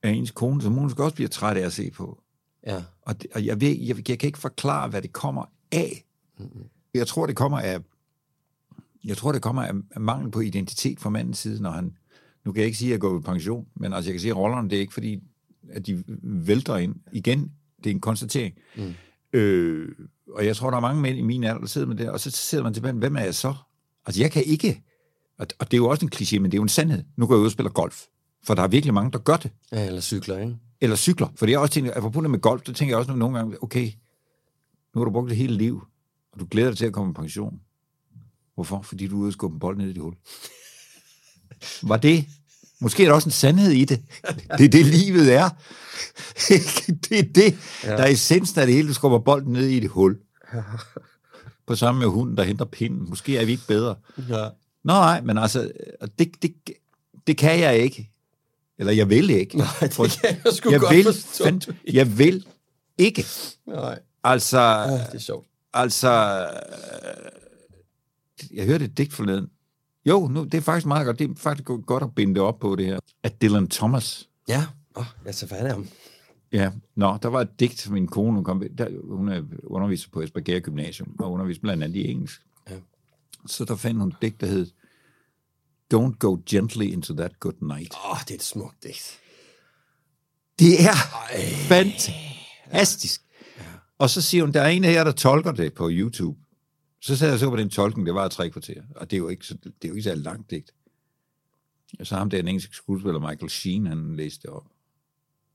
[0.02, 2.22] af ens kone, som hun måske også bliver træt af at se på.
[2.66, 2.82] Ja.
[3.02, 6.04] Og, det, og jeg, ved, jeg, jeg kan ikke forklare, hvad det kommer af.
[6.38, 6.64] Mm-hmm.
[6.94, 7.78] Jeg tror, det kommer af,
[9.04, 11.96] jeg tror, det kommer af, af mangel på identitet fra mandens side, når han,
[12.44, 14.30] nu kan jeg ikke sige, at jeg går på pension, men altså jeg kan sige,
[14.30, 15.20] at rollerne, det er ikke fordi,
[15.70, 16.94] at de vælter ind.
[17.12, 17.52] Igen,
[17.84, 18.54] det er en konstatering.
[18.76, 18.94] Mm.
[19.32, 19.88] Øh,
[20.28, 22.20] og jeg tror, der er mange mænd i min alder, der sidder med det, og
[22.20, 23.54] så sidder man tilbage, hvem er jeg så?
[24.06, 24.82] Altså jeg kan ikke,
[25.38, 27.04] og, og det er jo også en kliché, men det er jo en sandhed.
[27.16, 28.06] Nu går jeg ud og spiller golf.
[28.44, 29.50] For der er virkelig mange, der gør det.
[29.72, 30.56] Ja, eller cykler, ikke?
[30.80, 31.28] Eller cykler.
[31.36, 33.62] For det er også tænkt, apropos det med golf, der tænker jeg også nogle gange,
[33.62, 33.92] okay,
[34.94, 35.82] nu har du brugt det hele liv,
[36.32, 37.60] og du glæder dig til at komme i pension.
[38.54, 38.82] Hvorfor?
[38.82, 40.14] Fordi du er ude og skubbe en bold ned i det hul.
[41.82, 42.26] Var det?
[42.80, 44.02] Måske er der også en sandhed i det.
[44.58, 45.48] Det er det, livet er.
[47.08, 47.90] det er det, ja.
[47.90, 48.88] der er essensen af det hele.
[48.88, 50.18] Du skubber bolden ned i det hul.
[51.66, 53.08] På samme med hunden, der henter pinden.
[53.08, 53.94] Måske er vi ikke bedre.
[54.28, 54.48] Ja.
[54.84, 55.72] Nå nej, men altså,
[56.18, 56.54] det, det,
[57.26, 58.09] det kan jeg ikke.
[58.80, 59.56] Eller jeg vil ikke.
[59.58, 59.90] Nej, det
[60.22, 61.44] kan jeg sgu jeg godt vil, forstå.
[61.44, 61.62] fand,
[61.92, 62.46] jeg vil
[62.98, 63.24] ikke.
[63.66, 65.46] Nej, Altså, ah, det er sjovt.
[65.74, 66.10] altså,
[68.50, 69.50] øh, jeg hørte et digt forleden.
[70.06, 71.18] Jo, nu, det er faktisk meget godt.
[71.18, 72.98] Det er faktisk godt at binde det op på det her.
[73.22, 74.64] At Dylan Thomas, Ja,
[74.94, 75.88] oh, jeg tager fat af ham.
[76.52, 80.20] Ja, nå, der var et digt, min kone, hun, kom, der, hun er underviser på
[80.22, 82.40] Esbjerg Gymnasium, og underviser blandt andet i engelsk.
[82.70, 82.74] Ja.
[83.46, 84.66] Så der fandt hun et digt, der hed
[85.94, 87.94] Don't go gently into that good night.
[87.94, 89.18] Åh, oh, det er et smukt digt.
[90.58, 90.94] Det er
[91.68, 93.22] fantastisk.
[93.98, 96.40] Og så siger hun, der er en af jer, der tolker det på YouTube.
[97.00, 99.28] Så sad jeg så på den tolkning, det var tre kvarter, og det er jo
[99.28, 100.74] ikke så, det er jo ikke så langt digt.
[102.00, 104.66] Og så ham der en engelsk skuespiller, Michael Sheen, han læste det op.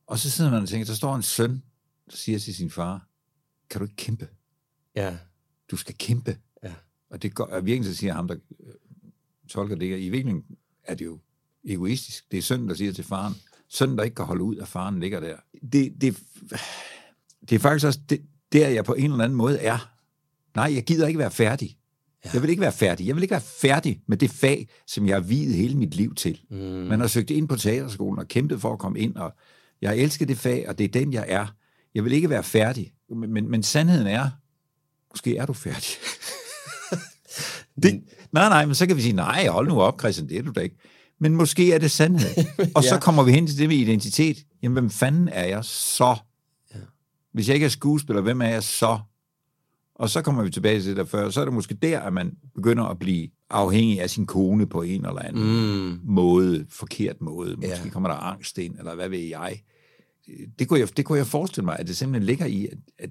[0.08, 1.64] Og så sidder man og tænker, der står en søn,
[2.12, 3.08] der siger til sin far,
[3.70, 4.28] kan du ikke kæmpe?
[4.96, 5.18] Ja,
[5.72, 6.38] Du skal kæmpe.
[6.64, 6.74] Ja.
[7.10, 8.36] Og det går, og virkelig så siger ham, der
[9.48, 10.44] tolker det, i virkeligheden
[10.84, 11.20] er det jo
[11.64, 12.32] egoistisk.
[12.32, 13.34] Det er sønnen, der siger til faren,
[13.70, 15.36] sønnen, der ikke kan holde ud, at faren ligger der.
[15.72, 16.18] Det, det,
[17.50, 18.22] det er faktisk også det,
[18.54, 19.92] der, jeg på en eller anden måde er.
[20.56, 21.78] Nej, jeg gider ikke være færdig.
[22.26, 22.30] Ja.
[22.34, 23.08] Jeg vil ikke være færdig.
[23.08, 26.16] Jeg vil ikke være færdig med det fag, som jeg har videt hele mit liv
[26.16, 26.42] til.
[26.50, 26.58] Mm.
[26.58, 29.34] Man har søgt ind på teaterskolen og kæmpet for at komme ind, og
[29.82, 31.48] jeg har elsket det fag, og det er den, jeg er.
[31.96, 32.94] Jeg vil ikke være færdig.
[33.10, 34.30] Men, men, men sandheden er,
[35.12, 35.90] måske er du færdig.
[37.84, 40.42] det, nej, nej, men så kan vi sige, nej, hold nu op, Christian, det er
[40.42, 40.76] du da ikke.
[41.20, 42.46] Men måske er det sandhed.
[42.76, 43.00] Og så Ja.
[43.02, 44.38] kommer vi hen til det med identitet.
[44.64, 46.16] Jamen, hvem fanden er jeg så?
[46.76, 46.80] Ja.
[47.34, 49.00] Hvis jeg ikke er skuespiller, hvem er jeg så?
[49.96, 51.30] Og så kommer vi tilbage til det der før.
[51.30, 54.82] Så er det måske der, at man begynder at blive afhængig af sin kone på
[54.82, 56.00] en eller anden mm.
[56.04, 57.56] måde, forkert måde.
[57.56, 57.90] Måske Ja.
[57.90, 59.62] kommer der angst ind, eller hvad ved jeg.
[60.60, 63.10] Det kunne jeg, det kunne jeg forestille mig, at det simpelthen ligger i, at, at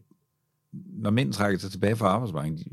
[0.72, 2.66] når mænd trækker sig tilbage fra arbejdsmarkedet,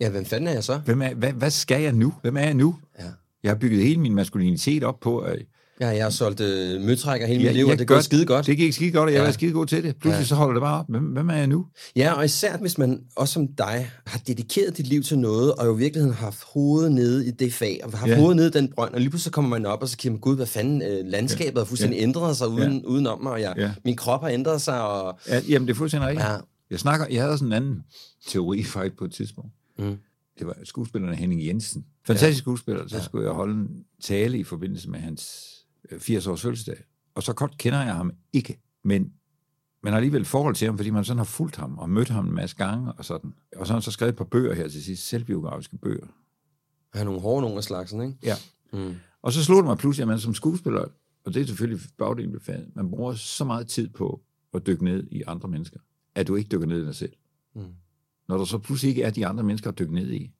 [0.00, 0.78] Ja, hvem fanden er jeg så?
[0.84, 2.14] hvem er, hvad, hvad skal jeg nu?
[2.22, 2.76] Hvem er jeg nu?
[2.98, 3.04] Ja.
[3.42, 5.38] Jeg har bygget hele min maskulinitet op på, at
[5.80, 8.46] Ja, jeg har solgt øh, møtrækker hele Ja, mit liv, og det går skide godt.
[8.46, 9.24] det gik skide godt, og jeg Ja.
[9.24, 9.96] var skide god til det.
[10.00, 10.26] Pludselig Ja.
[10.26, 10.86] så holder det bare op.
[10.88, 11.66] Hvem, hvem er jeg nu?
[11.96, 15.66] Ja, og især hvis man, også som dig, har dedikeret dit liv til noget, og
[15.66, 18.16] jo i virkeligheden har haft hovedet nede i det fag, og har haft Ja.
[18.18, 20.12] hovedet nede i den brønd, og lige pludselig så kommer man op, og så kigger
[20.12, 23.54] man, gud, hvad fanden, øh, landskabet har fuldstændig ændret sig uden, udenom mig, og jeg,
[23.56, 23.70] Ja.
[23.84, 26.28] min krop har ændret sig, og Ja, jamen, det er fuldstændig rigtigt.
[26.28, 26.36] ja,
[26.70, 27.82] Jeg snakker, jeg havde sådan en anden
[28.28, 29.50] teori faktisk på et tidspunkt.
[29.78, 29.98] Mm.
[30.38, 31.86] Det var skuespilleren Henning Jensen.
[32.04, 32.88] Fantastisk skuespiller.
[32.88, 35.52] Så skulle jeg holde en tale i forbindelse med hans
[35.90, 36.84] øh, 80-års fødselsdag.
[37.14, 38.60] Og så godt kender jeg ham ikke.
[38.84, 39.12] Men
[39.82, 42.26] man har alligevel forhold til ham, fordi man sådan har fulgt ham og mødt ham
[42.26, 43.34] en masse gange og sådan.
[43.56, 46.06] Og så har han så skrevet et par bøger her til sidst, selvbiografiske bøger.
[46.94, 48.16] har nogle hårde nogle af slagsen, ikke?
[48.22, 48.34] Ja.
[48.72, 48.94] Mm.
[49.22, 50.84] Og så slog det mig pludselig, at man som skuespiller,
[51.24, 54.22] og det er selvfølgelig bagdelen faget, man bruger så meget tid på
[54.54, 55.80] at dykke ned i andre mennesker,
[56.14, 57.12] at du ikke dykker ned i dig selv.
[57.54, 57.62] Mm.
[58.28, 60.32] Når der så pludselig ikke er de andre mennesker at dykke ned i,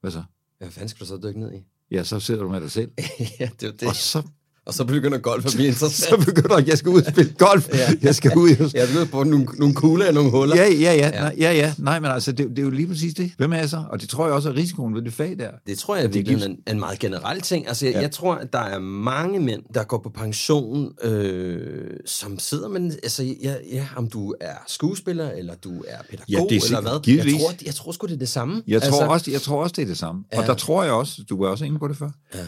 [0.00, 0.22] hvad så?
[0.58, 1.64] Hvad fanden skal du så dykke ned i?
[1.90, 2.92] Ja, så sidder du med dig selv.
[3.40, 3.88] ja, det er det.
[3.88, 4.28] Og så,
[4.66, 6.26] Og så begynder golf at blive så interessant.
[6.26, 7.68] begynder jeg, jeg skal ud og spille golf.
[7.74, 7.88] Ja.
[8.02, 8.70] Jeg skal ud og...
[8.74, 10.56] Jeg begynder på nogle, nogle kugler og nogle huller.
[10.56, 11.10] Ja, ja, ja, Ja.
[11.10, 11.74] nej, ja, ja.
[11.78, 13.32] Nej, men altså, det, det er jo lige præcis det.
[13.36, 13.84] Hvem er jeg så?
[13.90, 15.50] Og det tror jeg også er risikoen ved det fag der.
[15.66, 17.68] Det tror jeg det er en, en meget generel ting.
[17.68, 18.00] Altså, jeg, Ja.
[18.00, 22.90] jeg tror, at der er mange mænd, der går på pension, øh, som sidder med...
[23.02, 26.80] Altså, ja, ja, om du er skuespiller, eller du er pædagog, Ja, det er eller
[26.80, 27.02] hvad.
[27.02, 27.32] Givetvis.
[27.32, 28.62] Jeg tror, jeg tror sgu, det er det samme.
[28.68, 30.24] Jeg tror, altså, også, jeg tror også, det er det samme.
[30.32, 30.40] Ja.
[30.40, 32.38] Og der tror jeg også, du var også inde på det før, Ja.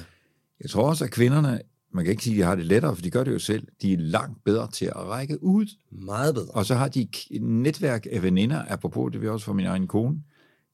[0.60, 1.60] jeg tror også, at kvinderne,
[1.96, 3.66] man kan ikke sige, at de har det lettere, for de gør det jo selv.
[3.82, 5.66] De er langt bedre til at række ud.
[5.92, 6.48] Meget bedre.
[6.50, 9.86] Og så har de et netværk af veninder, apropos det vi også fra min egen
[9.86, 10.16] kone,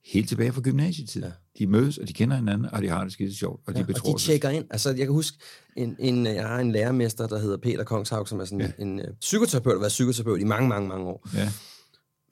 [0.07, 1.29] helt tilbage fra gymnasietiden.
[1.29, 1.33] Ja.
[1.59, 3.85] De mødes, og de kender hinanden, og de har det skide sjovt, og de Ja,
[3.85, 4.65] betror og de tjekker ind.
[4.71, 5.39] Altså, jeg kan huske,
[5.77, 8.67] en, en, jeg har en lærermester, der hedder Peter Kongshaug, som er sådan Ja.
[8.79, 8.83] ja.
[8.85, 11.29] en uh, psykoterapeut, og været psykoterapeut i mange, mange, mange år.
[11.35, 11.53] Ja.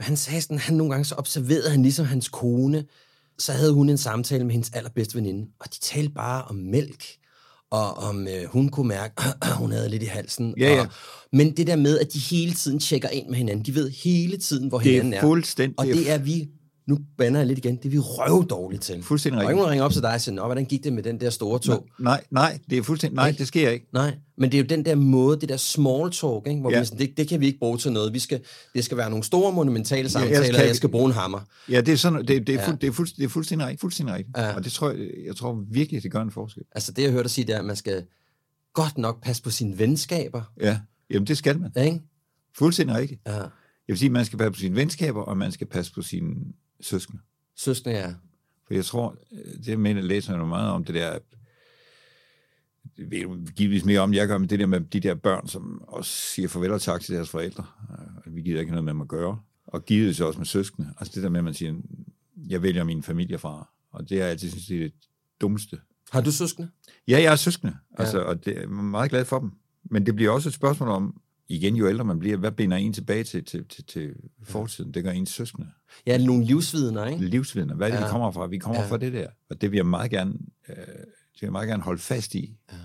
[0.01, 2.85] Han sagde sådan, han nogle gange så observerede han ligesom hans kone,
[3.39, 7.05] så havde hun en samtale med hendes allerbedste veninde, og de talte bare om mælk,
[7.71, 10.55] og om øh, hun kunne mærke, at hun havde lidt i halsen.
[10.59, 10.81] Ja, ja.
[10.81, 10.87] Og,
[11.33, 14.37] men det der med, at de hele tiden tjekker ind med hinanden, de ved hele
[14.37, 15.21] tiden, hvor Det hinanden er er.
[15.21, 15.79] fuldstændig...
[15.79, 16.49] Og det er vi,
[16.91, 19.03] nu bander jeg lidt igen, det er vi røvdårligt til.
[19.03, 19.57] Fuldstændig rigtigt.
[19.57, 21.59] nogen, der ringer op til dig og siger, hvordan gik det med den der store
[21.59, 21.87] tog?
[21.99, 23.17] Nej, nej, det er fuldstændig...
[23.17, 23.87] Nej, det sker ikke.
[23.93, 26.61] Nej, men det er jo den der måde, det der small talk, ikke?
[26.61, 26.77] hvor Ja.
[26.77, 26.81] ja.
[26.81, 28.13] vi sådan, det, det kan vi ikke bruge til noget.
[28.15, 28.41] Vi skal,
[28.75, 31.41] det skal være nogle store monumentale samtaler, kan og vi- jeg skal bruge en hammer.
[31.71, 32.67] Ja, det er, sådan, det, det, er, Ja.
[32.69, 33.81] fuld, det, er, fuld, det er fuldstændig rigtigt.
[33.81, 34.37] Fuldstændig rigtigt.
[34.39, 34.55] Ja.
[34.55, 36.63] Og det tror jeg, jeg tror virkelig, det gør en forskel.
[36.73, 38.05] Altså det, jeg hørte dig sige, det er, at man skal
[38.75, 40.43] godt nok passe på sine venskaber.
[40.61, 40.79] Ja,
[41.11, 41.73] jamen det skal man.
[41.85, 42.01] Ikke?
[42.59, 43.21] Fuldstændig rigtigt.
[43.27, 43.33] Ja.
[43.89, 46.03] Jeg vil sige, at man skal passe på sine venskaber, og man skal passe på
[46.03, 46.35] sine
[46.81, 47.23] søskende.
[47.57, 48.15] Søskende, ja.
[48.67, 49.17] For jeg tror,
[49.65, 51.19] det mener læser jeg meget om, det der,
[52.97, 55.49] det ved du givetvis mere om, jeg gør, men det der med de der børn,
[55.49, 57.67] som også siger farvel og tak til deres forældre.
[58.27, 59.41] Øh, Vi gider ikke noget med dem at gøre.
[59.67, 60.95] Og givetvis også med søskende.
[60.99, 61.75] Altså det der med, at man siger,
[62.49, 63.69] jeg vælger min familie fra.
[63.91, 64.93] Og det er jeg altid synes, det er det
[65.41, 65.81] dummeste.
[66.11, 66.71] Har du søskende?
[67.09, 69.53] Ja, jeg er søskende, altså, og det, jeg er meget glad for dem.
[69.85, 71.21] Men det bliver også et spørgsmål om,
[71.51, 74.11] igen, jo ældre man bliver, hvad binder en tilbage til, til, til, til
[74.43, 74.95] fortiden?
[74.95, 75.67] Det gør ens søskende.
[76.07, 77.25] Ja, nogle livsvidner, ikke?
[77.29, 77.75] Livsvidner.
[77.75, 78.07] Hvad er det, ja.
[78.07, 78.47] Vi kommer fra?
[78.47, 78.87] Vi kommer Ja.
[78.89, 79.29] fra det der.
[79.51, 80.33] Og det vil jeg meget gerne,
[80.69, 80.87] øh, det
[81.41, 82.57] vil jeg meget gerne holde fast i.
[82.73, 82.77] Ja.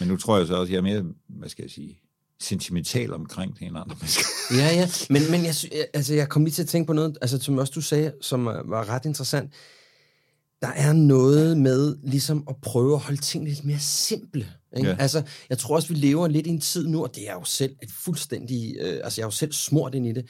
[0.00, 1.98] Men nu tror jeg så også, at jeg er mere, hvad skal jeg sige,
[2.40, 4.24] sentimental omkring det end andre mennesker.
[4.58, 4.88] Ja, ja.
[5.10, 5.54] Men, men jeg,
[5.94, 8.48] altså, jeg kom lige til at tænke på noget, altså, som også du sagde, som
[8.48, 9.52] øh, var ret interessant.
[10.62, 14.48] Der er noget med ligesom at prøve at holde tingene lidt mere simple.
[14.76, 14.88] Ikke?
[14.88, 14.96] Ja.
[14.98, 17.44] Altså, jeg tror også, vi lever lidt i en tid nu, og det er jo
[17.44, 18.76] selv et fuldstændig...
[18.80, 20.24] Øh, altså, jeg er jo selv smurt ind i det,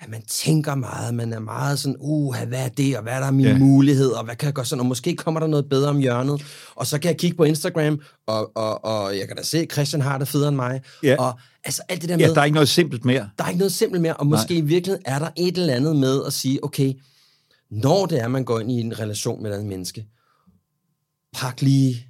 [0.00, 3.20] at man tænker meget, man er meget sådan, uh, hvad er det, og hvad er
[3.20, 3.58] der mine ja.
[3.58, 6.42] muligheder, og hvad kan jeg gøre sådan, og måske kommer der noget bedre om hjørnet,
[6.74, 9.72] og så kan jeg kigge på Instagram, og, og, og jeg kan da se, at
[9.72, 11.16] Christian har det federe end mig, Ja.
[11.18, 12.26] og altså alt det der med...
[12.26, 13.30] ja, der er ikke noget simpelt mere.
[13.38, 15.96] Der er ikke noget simpelt mere, og måske i virkeligheden er der et eller andet
[15.96, 16.92] med at sige, okay,
[17.70, 20.06] når det er, man går ind i en relation med et andet menneske,
[21.32, 22.06] pak lige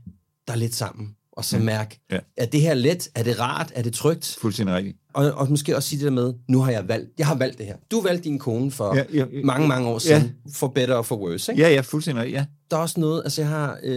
[0.48, 1.08] der lidt sammen,
[1.40, 2.18] og så mærk, Ja.
[2.36, 3.08] er det her let?
[3.14, 3.72] Er det rart?
[3.74, 4.38] Er det trygt?
[4.40, 4.96] Fuldstændig rigtigt.
[5.14, 7.58] Og, og måske også sige det der med, nu har jeg valgt, jeg har valgt
[7.58, 7.76] det her.
[7.90, 9.40] Du valgte din kone for Ja, ja, ja.
[9.44, 11.62] mange, mange år siden, for better og for worse, ikke?
[11.62, 12.46] Ja, ja, fuldstændig rigtigt, ja.
[12.70, 13.92] der er også noget, altså jeg har, øh,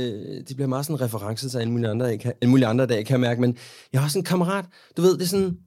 [0.47, 2.85] det bliver meget sådan en reference til alle mulige andre, jeg kan, alle mulige andre
[2.85, 3.57] dage, kan jeg mærke, men
[3.93, 4.65] jeg har også en kammerat,
[4.97, 5.57] du ved, det er sådan,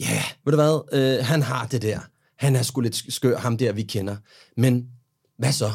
[0.00, 1.98] ja, yeah, ved du hvad, øh, han har det der,
[2.38, 4.16] han er sgu lidt skør, ham der, vi kender,
[4.56, 4.86] men
[5.38, 5.70] hvad så?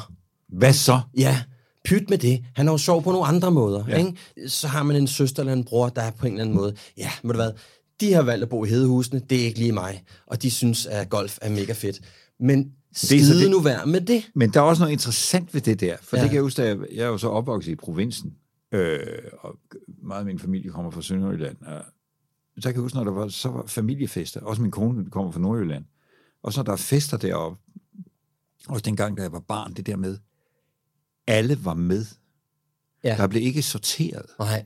[0.50, 1.00] Hvad så?
[1.18, 1.42] Ja,
[1.86, 3.98] pyt med det, han er jo sjov på nogle andre måder, Ja.
[3.98, 4.50] ikke?
[4.50, 6.76] Så har man en søster eller en bror, der er på en eller anden måde,
[6.98, 7.52] ja, ved du hvad,
[8.02, 10.86] de har valgt at bo i Hedehusene, det er ikke lige mig, og de synes,
[10.86, 12.00] at golf er mega fedt,
[12.40, 14.30] men skide det- nu være med det.
[14.36, 16.22] Men der er også noget interessant ved det der, for ja.
[16.24, 18.34] Det kan jeg huske, da jeg, jeg er jo så opvokset i provinsen,
[18.72, 19.00] øh,
[19.40, 19.56] og
[20.04, 21.56] meget af min familie kommer fra Sønderjylland.
[21.66, 21.82] Og
[22.62, 25.40] så kan jeg huske, når der var, så var familiefester, også min kone kommer fra
[25.40, 25.86] Nordjylland,
[26.44, 27.58] og så når der er fester deroppe,
[28.68, 30.18] også dengang, da jeg var barn, det der med,
[31.28, 32.06] alle var med.
[33.04, 33.16] Ja.
[33.18, 34.26] Der blev ikke sorteret.
[34.40, 34.64] Nej,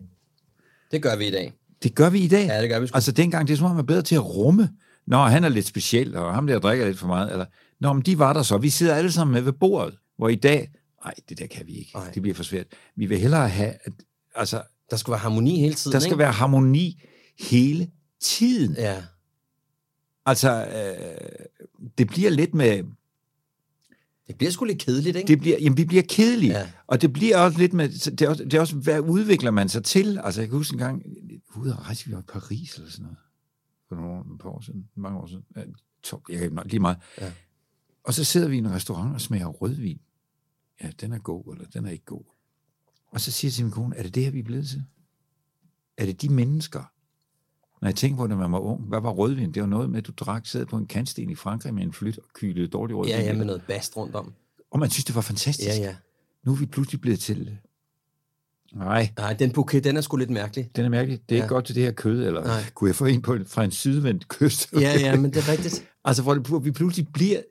[0.92, 1.54] det gør vi i dag.
[1.84, 2.48] Det gør vi i dag.
[2.48, 2.96] Ja, det gør vi sgu.
[2.96, 4.70] Altså dengang, det er som om, man er bedre til at rumme.
[5.08, 7.32] Nå, han er lidt speciel, og ham der drikker lidt for meget.
[7.32, 7.46] Eller,
[7.80, 8.58] Nå, men de var der så.
[8.58, 9.98] Vi sidder alle sammen med ved bordet.
[10.18, 10.72] Hvor i dag,
[11.06, 11.92] nej, det der kan vi ikke.
[11.94, 12.12] Nej.
[12.12, 12.66] Det bliver for svært.
[12.96, 13.94] Vi vil hellere have, at,
[14.36, 16.18] altså, Der skal være harmoni hele tiden, der skal ikke?
[16.18, 17.02] være harmoni
[17.40, 17.90] hele
[18.22, 18.74] tiden.
[18.74, 19.04] Ja,
[20.26, 21.48] Altså, øh,
[21.98, 22.84] det bliver lidt med,
[24.30, 25.28] det bliver sgu lidt kedeligt, ikke?
[25.28, 26.60] det bliver, jamen, vi bliver kedelige.
[26.60, 26.72] Ja.
[26.88, 29.70] Og det bliver også lidt med, det er også, det er også, hvad udvikler man
[29.70, 30.20] sig til?
[30.24, 31.04] Altså, jeg kan huske en gang,
[31.56, 33.18] ude at rejse, vi var i Paris eller sådan noget,
[33.88, 35.62] for nogle par år siden, mange år siden, ja,
[36.04, 36.98] to, jeg kan lige meget.
[37.22, 37.32] Ja.
[38.04, 40.00] Og så sidder vi i en restaurant og smager rødvin.
[40.84, 42.24] Ja, den er god, eller den er ikke god.
[43.12, 44.84] Og så siger jeg til min kone, er det det her, vi er blevet til?
[45.98, 46.92] Er det de mennesker?
[47.82, 49.52] Når jeg tænker på, når man var ung, hvad var rødvin?
[49.54, 51.94] Det var noget med, at du drak, sad på en kantsten i Frankrig med en
[51.94, 53.16] flyt og kylede dårlig rødvin.
[53.16, 54.34] Ja, ja, med noget bast rundt om.
[54.72, 55.68] Og man synes, det var fantastisk.
[55.70, 55.96] Ja, ja.
[56.44, 57.58] Nu er vi pludselig blevet til...
[58.74, 60.70] Nej, Nej, den bouquet, den er sgu lidt mærkelig.
[60.76, 61.20] den er mærkelig.
[61.30, 61.44] Det er ja.
[61.44, 62.62] Ikke godt til det her kød, eller Nej.
[62.74, 64.74] Kunne jeg få en på, en- fra en sydvendt kyst?
[64.74, 65.90] Ja, ja, men det er rigtigt.
[66.06, 67.42] altså, hvor, det, vi pludselig bliver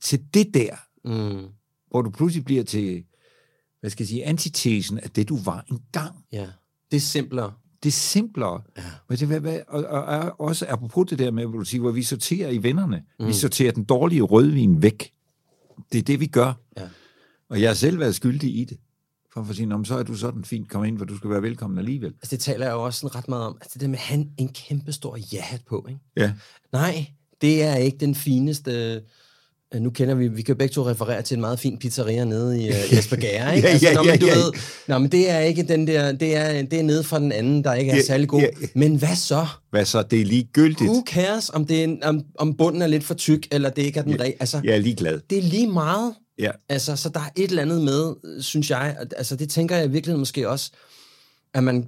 [0.00, 1.46] til det der, Mm,
[1.90, 3.04] hvor du pludselig bliver til,
[3.80, 6.24] hvad skal jeg sige, antitesen af det, du var engang.
[6.32, 6.46] ja.
[6.90, 7.52] Det er simplere.
[7.82, 8.62] Det er simplere.
[8.76, 8.82] Ja.
[9.08, 11.90] Men det, hvad, og, og, og, også apropos det der med, hvor du siger, hvor
[11.90, 13.02] vi sorterer i vennerne.
[13.20, 13.26] Mm.
[13.26, 15.12] Vi sorterer den dårlige rødvin væk.
[15.92, 16.52] Det er det, vi gør.
[16.76, 16.88] Ja.
[17.48, 18.78] Og jeg har selv været skyldig i det.
[19.34, 21.30] For at sige, "Nå, men så er du sådan fint, kom ind, hvor du skal
[21.30, 22.10] være velkommen alligevel.
[22.12, 23.56] Altså, det taler jeg jo også sådan ret meget om.
[23.60, 26.00] Altså, det der med have en- kæmpe stor ja-hat på, ikke?
[26.16, 26.32] Ja.
[26.72, 27.06] Nej,
[27.40, 29.02] det er ikke den fineste...
[29.74, 32.62] øh, Nu kender vi, vi kan begge to referere til en meget fin pizzeria nede
[32.62, 33.68] i uh, Jespergære, ikke?
[33.68, 34.34] Ja, ja, ja, men du ja.
[34.34, 34.52] ved,
[34.88, 37.64] nå, men det er ikke den der, det er, det er nede fra den anden,
[37.64, 38.40] der ikke er Ja, særlig god.
[38.40, 38.66] ja, ja.
[38.74, 39.46] Men hvad så?
[39.70, 40.02] Hvad så?
[40.02, 40.90] Det er ligegyldigt.
[40.90, 43.82] Who cares, om, det er en, om, om bunden er lidt for tyk, eller det
[43.82, 44.30] ikke er den ja.
[44.40, 45.20] Altså, Jeg er ligeglad.
[45.30, 46.14] det er lige meget.
[46.38, 46.50] Ja.
[46.68, 49.88] Altså, så der er et eller andet med, synes jeg, altså det tænker jeg i
[49.88, 50.70] virkeligheden måske også,
[51.54, 51.84] at man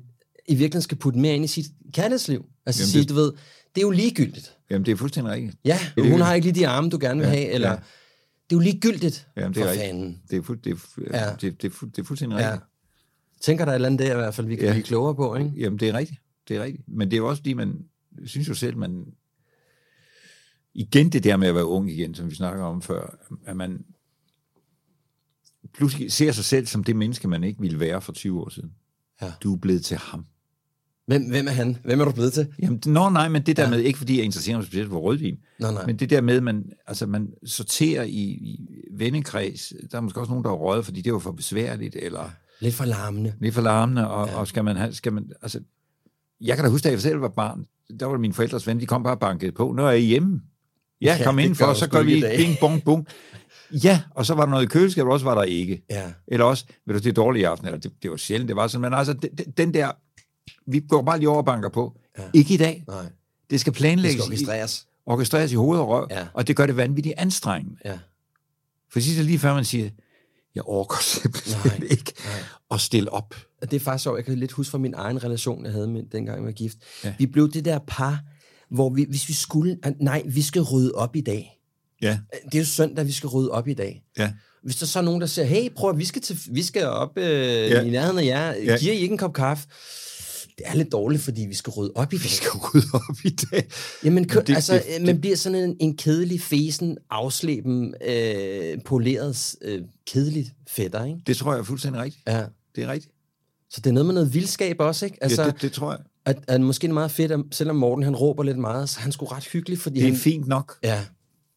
[0.48, 2.44] i virkeligheden skal putte mere ind i sit kærlighedsliv.
[2.66, 3.32] Altså Jamen, sige, det- du ved,
[3.74, 4.56] det er jo ligegyldigt.
[4.70, 5.56] Jamen, det er fuldstændig rigtigt.
[5.64, 7.68] Ja, Det er hun har ikke lige de arme, du gerne vil Ja, have, eller
[7.70, 7.74] ja.
[7.74, 7.80] det
[8.50, 9.86] er jo ligegyldigt Jamen, det er for rigtigt.
[9.88, 10.22] fanden.
[10.30, 10.76] Det er, fuld, det, er,
[11.10, 11.24] Ja.
[11.24, 11.30] ja.
[11.40, 12.52] det, det, er, det er fuldstændig Ja.
[12.52, 12.70] rigtigt.
[13.40, 14.72] Tænker der er et eller andet der i hvert fald, vi kan Ja.
[14.72, 15.52] blive klogere på, ikke?
[15.56, 16.20] Jamen, det er rigtigt.
[16.48, 16.88] Det er rigtigt.
[16.88, 17.84] Men det er jo også fordi, man
[18.26, 19.04] synes jo selv, man...
[20.74, 23.84] Igen det der med at være ung igen, som vi snakker om før, at man
[25.74, 28.72] pludselig ser sig selv som det menneske, man ikke ville være for 20 år siden.
[29.22, 29.32] Ja.
[29.42, 30.26] Du er blevet til ham.
[31.10, 31.76] Hvem, hvem er han?
[31.84, 32.46] Hvem er du blevet til?
[32.62, 33.70] Jamen, nå nej, men det der Ja.
[33.70, 35.86] med, ikke fordi jeg interesserer mig specielt for rødvin, Nå, nej.
[35.86, 38.60] men det der med, man, altså man sorterer i, i
[38.96, 42.30] vennekreds, der er måske også nogen, der er røget, fordi det var for besværligt, eller
[42.60, 43.34] Lidt for larmende.
[43.40, 44.36] lidt for larmende, og, Ja.
[44.36, 45.60] og skal man have, skal man, altså,
[46.40, 47.64] jeg kan da huske, da jeg selv var barn,
[48.00, 50.00] der var det mine forældres ven, de kom bare og bankede på, nu er I
[50.00, 50.40] hjemme.
[51.02, 53.06] Ja, Ja, kom indenfor, gør så gør vi bing, bong, bung.
[53.84, 55.82] Ja, og så var der noget i køleskabet, også var der ikke.
[55.90, 56.12] Ja.
[56.28, 58.56] Eller også, ved du, det er dårligt i aften, eller det, det var sjældent, det
[58.56, 59.90] var sådan, men altså, den, den der,
[60.66, 61.92] vi går bare lige over og banker på.
[62.18, 62.22] Ja.
[62.34, 62.84] Ikke i dag.
[62.88, 63.04] Nej.
[63.50, 64.80] Det skal Det planlægges, skal orkestreres.
[64.80, 66.26] i, orkestreres i hoved og røv, Ja.
[66.34, 67.76] og det gør det vanvittigt anstrengende.
[67.84, 67.98] Ja.
[68.92, 69.90] For sidst lige før man siger,
[70.54, 72.34] jeg overgår simpelthen Nej, ikke nej.
[72.70, 73.34] at stille op.
[73.62, 75.88] Og det er faktisk sjovt, jeg kan lidt huske fra min egen relation, jeg havde
[75.88, 76.76] med, dengang jeg var gift.
[77.04, 77.14] Ja.
[77.18, 78.20] Vi blev det der par,
[78.70, 81.58] hvor vi, hvis vi skulle, ah, nej, vi skal rydde op i dag.
[82.02, 84.04] Ja, Det er jo søndag, vi skal rydde op i dag.
[84.18, 84.32] ja.
[84.62, 86.86] Hvis der så er nogen, der siger, hey, prøv at vi skal, til, vi skal
[86.86, 87.82] op øh, Ja.
[87.82, 88.76] i nærheden af jer, Ja.
[88.76, 89.68] giver I ikke en kop kaffe?
[90.64, 92.30] Det er lidt dårligt, fordi vi skal rydde op i Vi dag.
[92.30, 93.68] skal rydde op i dag.
[94.04, 98.78] Jamen, kø, det- altså, det- det, man bliver sådan en, en kedelig, fesen, afsleben, øh,
[98.84, 101.20] poleret, øh, kedelig fætter, ikke?
[101.26, 102.22] Det tror jeg er fuldstændig rigtigt.
[102.26, 102.44] Ja.
[102.76, 103.14] Det er rigtigt.
[103.70, 105.18] Så det er noget med noget vildskab også, ikke?
[105.20, 106.00] Altså, ja, det, det tror jeg.
[106.24, 109.00] at, at måske det er meget fedt, at selvom Morten han råber lidt meget, så
[109.00, 110.16] han sgu ret hyggelig, fordi Det er han...
[110.20, 111.04] fint nok, Ja,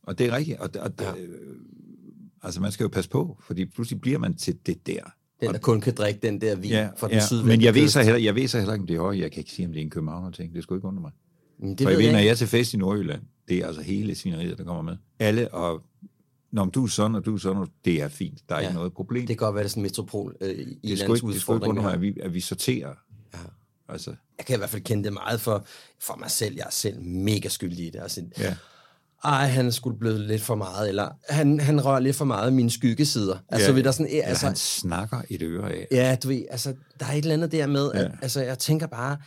[0.04, 0.60] og det er rigtigt.
[0.60, 1.12] Og, og, ja.
[1.16, 1.30] øh,
[2.44, 5.02] altså, man skal jo passe på, fordi pludselig bliver man til det der.
[5.48, 7.26] Den der kun kan drikke den der vin Ja, fra den ja.
[7.26, 9.22] sydvendte Men jeg ved, så heller, jeg ved så heller ikke, om det er højere.
[9.22, 10.56] Jeg kan ikke sige, om det er en københavner ting.
[10.56, 11.12] Det skulle ikke undre mig.
[11.60, 13.58] Men Det For jeg ved ved, når jeg jeg er til fest i Nordjylland, det
[13.58, 14.98] er altså hele svineriet, der kommer med.
[15.20, 15.82] Alle, og
[16.52, 18.40] når du er sådan, og du er sådan, det er fint.
[18.50, 18.66] Der er Ja.
[18.68, 19.22] ikke noget problem.
[19.28, 20.50] Det kan godt være, det er sådan en metropol øh,
[20.84, 22.94] i det skulle ikke, det skulle ikke undre mig, at vi, at vi sorterer.
[23.34, 23.40] Ja.
[23.90, 25.66] Altså, Jeg kan i hvert fald kende det meget for,
[26.02, 26.56] for mig selv.
[26.56, 28.00] Jeg er selv mega skyldig i det.
[28.02, 28.56] Altså, ja.
[29.24, 32.46] Ej, han er skulle blevet lidt for meget, eller han, han rører lidt for meget
[32.46, 33.38] af mine skyggesider.
[33.50, 33.76] Altså, Ja.
[33.76, 35.88] ved der sådan, Eller altså, han snakker et øre af.
[35.92, 38.10] Ja, du ved, altså, der er et eller andet der med, at, Ja.
[38.22, 39.18] altså, jeg tænker bare,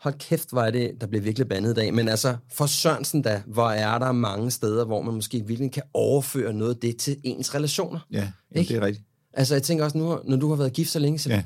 [0.00, 3.22] hold kæft, hvor er det, der bliver virkelig bandet i dag, men altså, for Sørensen
[3.22, 6.96] da, hvor er der mange steder, hvor man måske virkelig kan overføre noget af det
[6.96, 8.00] til ens relationer.
[8.12, 8.74] Ja, jamen, Ikke?
[8.74, 9.06] det er rigtigt.
[9.32, 11.36] Altså, jeg tænker også, nu, når du har været gift så længe, så, ja.
[11.36, 11.42] Ja.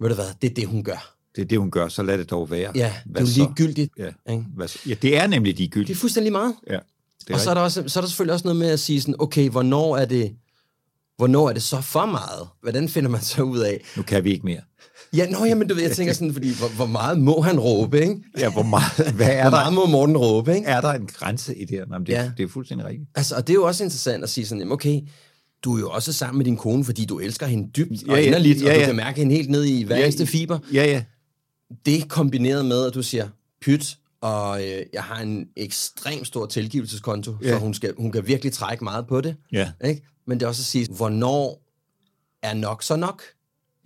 [0.00, 1.14] ved du hvad, det er det, hun gør.
[1.36, 2.72] Det er det, hun gør, så lad det dog være.
[2.74, 3.92] Ja, Hvad det er jo ligegyldigt.
[3.98, 4.32] Ja.
[4.32, 4.44] Ikke?
[4.56, 4.78] Hvad så?
[4.88, 5.98] ja, det er nemlig Det er ligegyldigt.
[5.98, 6.54] fuldstændig meget.
[6.70, 6.78] Ja,
[7.20, 8.80] det er Og så er, der også, så er der selvfølgelig også noget med at
[8.80, 10.32] sige sådan, okay, hvornår er det,
[11.16, 12.48] hvornår er det så for meget?
[12.62, 13.84] Hvordan finder man så ud af?
[13.96, 14.60] Nu kan vi ikke mere.
[15.16, 18.00] Ja, nå, jamen, du ved, jeg tænker sådan, fordi, hvor, hvor meget må han råbe,
[18.00, 18.16] ikke?
[18.38, 19.50] Ja, hvor meget, hvad er Hvor der?
[19.50, 20.66] meget må Morten råbe, ikke?
[20.66, 21.86] Er der en grænse i det her?
[21.86, 22.22] Nej, men det, Ja.
[22.22, 22.30] ja.
[22.36, 23.08] det er fuldstændig rigtigt.
[23.14, 25.00] Altså, og det er jo også interessant at sige sådan, jamen, okay,
[25.64, 28.18] du er jo også sammen med din kone, fordi du elsker hende dybt Ja, og
[28.18, 28.26] ja.
[28.26, 28.86] inderligt, Ja, og du ja.
[28.86, 30.58] kan mærke hende helt ned i hver Ja, eneste fiber.
[30.72, 31.02] Ja, ja.
[31.86, 33.28] Det kombineret med, at du siger,
[33.62, 37.46] pyt, og øh, jeg har en ekstremt stor tilgivelseskonto, ja.
[37.48, 37.54] Ja.
[37.54, 39.36] så hun, skal, hun kan virkelig trække meget på det.
[39.52, 39.72] Ja.
[39.84, 40.02] Ikke?
[40.26, 41.62] Men det er også at sige, hvornår
[42.42, 43.22] er nok så nok?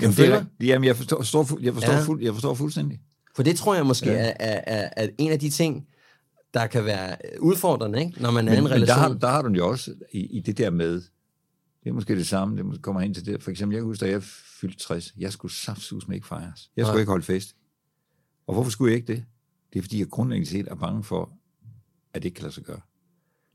[0.01, 1.99] Kan Jamen, det er, jamen jeg forstår, forstår, jeg forstår, Ja.
[1.99, 2.05] ja.
[2.05, 3.01] fuld, jeg forstår fuldstændig.
[3.37, 4.17] For det tror jeg måske Ja.
[4.19, 5.87] er, er, er, er en af de ting,
[6.55, 8.23] der kan være udfordrende, ikke?
[8.23, 8.99] når man er i Men, en men der, relation.
[8.99, 10.95] har, der har du jo også i, i det der med,
[11.85, 13.43] det er måske det samme, det kommer hen til det.
[13.43, 14.23] For eksempel, jeg kan huske, da jeg
[14.61, 16.71] fyldte 60, jeg skulle saftsus med ikke fejres.
[16.77, 17.01] Jeg skulle Nej.
[17.01, 17.55] ikke holde fest.
[18.47, 19.25] Og hvorfor skulle jeg ikke det?
[19.75, 21.33] Det er, fordi jeg grundlæggende set er bange for,
[22.15, 22.81] at det ikke kan lade sig gøre.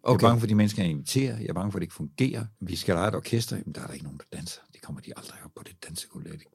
[0.04, 0.22] Okay.
[0.22, 1.38] Jeg er bange for de mennesker, jeg inviterer.
[1.38, 2.46] Jeg er bange for, at det ikke fungerer.
[2.62, 3.58] Vi skal lege et orkester.
[3.58, 4.62] Jamen, der er der ikke nogen, der danser.
[4.74, 6.26] Det kommer de aldrig op på det dansegulv.
[6.26, 6.32] der.
[6.32, 6.46] Det,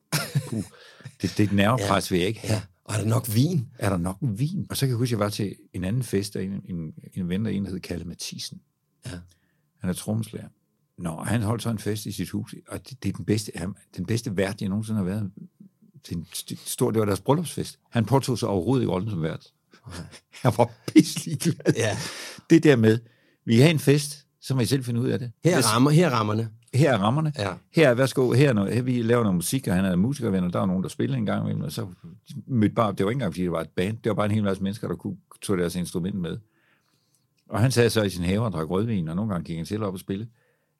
[0.48, 0.62] puh.
[1.22, 2.54] det, det er et nervepres, vil jeg ikke have.
[2.54, 3.68] Ja, og er der nok vin?
[3.78, 4.66] Er der nok vin?
[4.70, 6.94] Og så kan jeg huske, at jeg var til en anden fest, af en, en,
[7.14, 8.60] en ven, der en, der hed Kalle Mathisen.
[9.06, 9.18] Ja.
[9.78, 10.48] Han er trommeslager.
[10.98, 13.24] Nå, og han holdt så en fest i sit hus, og det, det er den
[13.24, 15.32] bedste, han, den bedste vært, jeg nogensinde har været
[16.04, 17.78] til en st- stor, det var deres bryllupsfest.
[17.90, 19.52] Han påtog sig overhovedet ikke rollen som vært.
[20.44, 21.74] Jeg var pisselig glad.
[21.76, 21.96] Ja.
[22.50, 22.98] Det der med,
[23.44, 25.32] vi har en fest, så må I selv finde ud af det.
[25.44, 26.48] Her er, rammer, her er rammerne.
[26.74, 27.32] her er rammerne.
[27.38, 27.52] Ja.
[27.74, 30.48] Her er, værsgo, her er noget, her, vi laver noget musik, og han er musikervenner,
[30.50, 31.86] der var nogen, der spillede en gang imellem, og så
[32.46, 34.32] mødte bare, det var ikke engang, fordi det var et band, det var bare en
[34.32, 36.38] hel masse mennesker, der kunne tage deres instrument med.
[37.48, 39.66] Og han sad så i sin have og drak rødvin, og nogle gange gik han
[39.66, 40.28] til op og spille.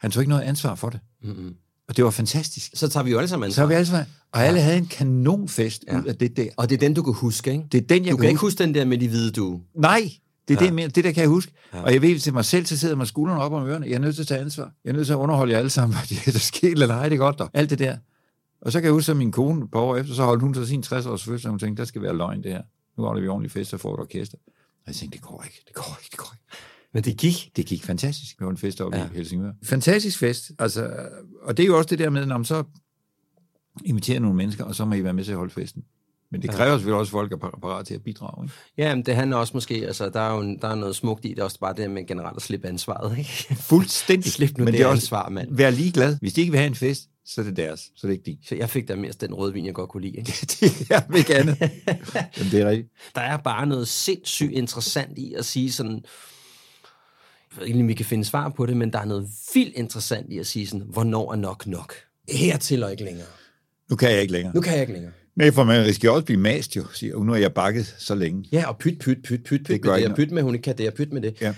[0.01, 1.01] Han tog ikke noget ansvar for det.
[1.23, 1.57] Mm-hmm.
[1.89, 2.71] Og det var fantastisk.
[2.75, 3.63] Så tager vi jo alle sammen Så ansvar.
[3.63, 5.95] har vi alle sammen, og alle havde en kanonfest Ja.
[5.95, 6.01] ja.
[6.01, 6.49] ud af det der.
[6.57, 7.65] Og det er den, du kan huske, ikke?
[7.73, 9.61] Det er den, jeg Du kan ikke huske den der med de hvide du.
[9.75, 10.11] Nej,
[10.49, 10.71] det er Ja.
[10.75, 10.83] ja.
[10.87, 11.53] det, det, der kan jeg huske.
[11.73, 11.79] Ja.
[11.79, 11.85] Ja.
[11.85, 13.87] Og jeg ved til mig selv, så sidder man skuldrene op om ørerne.
[13.87, 14.73] Jeg er nødt til at tage ansvar.
[14.85, 17.15] Jeg er nødt til at underholde jer alle sammen, fordi der sker eller nej, det
[17.15, 17.47] er godt der.
[17.55, 17.97] Alt det der.
[18.61, 20.67] Og så kan jeg huske, at min kone på år efter, så holdt hun så
[20.67, 22.63] sin 60-års fødselsdag, og hun tænkte, der skal være løgn det her.
[22.99, 24.39] Nu holder vi ordentlig fest og får et orkester.
[24.47, 26.45] Og jeg tænkte, det går ikke, det går ikke, det går ikke.
[26.95, 27.51] Men det gik.
[27.57, 28.37] Det gik fantastisk.
[28.41, 29.05] Vi var en fest oppe Ja.
[29.05, 29.53] i Helsingør.
[29.65, 30.53] Fantastisk fest.
[30.59, 30.91] Altså,
[31.43, 32.65] og det er jo også det der med, når man så
[33.85, 35.83] inviterer nogle mennesker, og så må I være med til at holde festen.
[36.33, 36.53] Men det Ja.
[36.53, 38.45] kræver selvfølgelig også, at folk er par- parat til at bidrage.
[38.45, 38.55] Ikke?
[38.79, 41.25] Ja, men det handler også måske, altså der er jo en, der er noget smukt
[41.25, 43.31] i det, også bare det med generelt at slippe ansvaret, ikke?
[43.71, 44.33] Fuldstændig.
[44.33, 45.49] Slip nu Men det, det er også- ansvar, mand.
[45.57, 46.17] Vær ligeglad.
[46.21, 48.25] Hvis de ikke vil have en fest, så er det deres, så er det ikke
[48.27, 48.39] din.
[48.49, 50.17] Så jeg fik da mest den rødvin, jeg godt kunne lide.
[50.17, 50.33] Ikke?
[50.61, 51.57] det er ikke andet.
[52.39, 52.89] Jamen, det er rigtigt.
[53.15, 56.05] Der er bare noget sindssygt interessant i at sige sådan,
[57.75, 60.47] om vi kan finde svar på det, men der er noget vildt interessant i at
[60.47, 61.95] sige sådan, hvornår er nok nok?
[62.29, 63.27] Hertil og ikke længere.
[63.91, 64.55] Nu kan jeg ikke længere.
[64.55, 65.13] Nu kan jeg ikke længere.
[65.37, 66.85] Nej, for man risikerer også at blive mast jo.
[66.93, 68.45] Siger, "Uh, nu har jeg bakket så længe.
[68.53, 70.63] Ja, og pyt, pyt, pyt, pyt, pyt gør med det, og pyt med, hun ikke
[70.65, 71.41] kan det, og pyt med det.
[71.41, 71.55] Ja.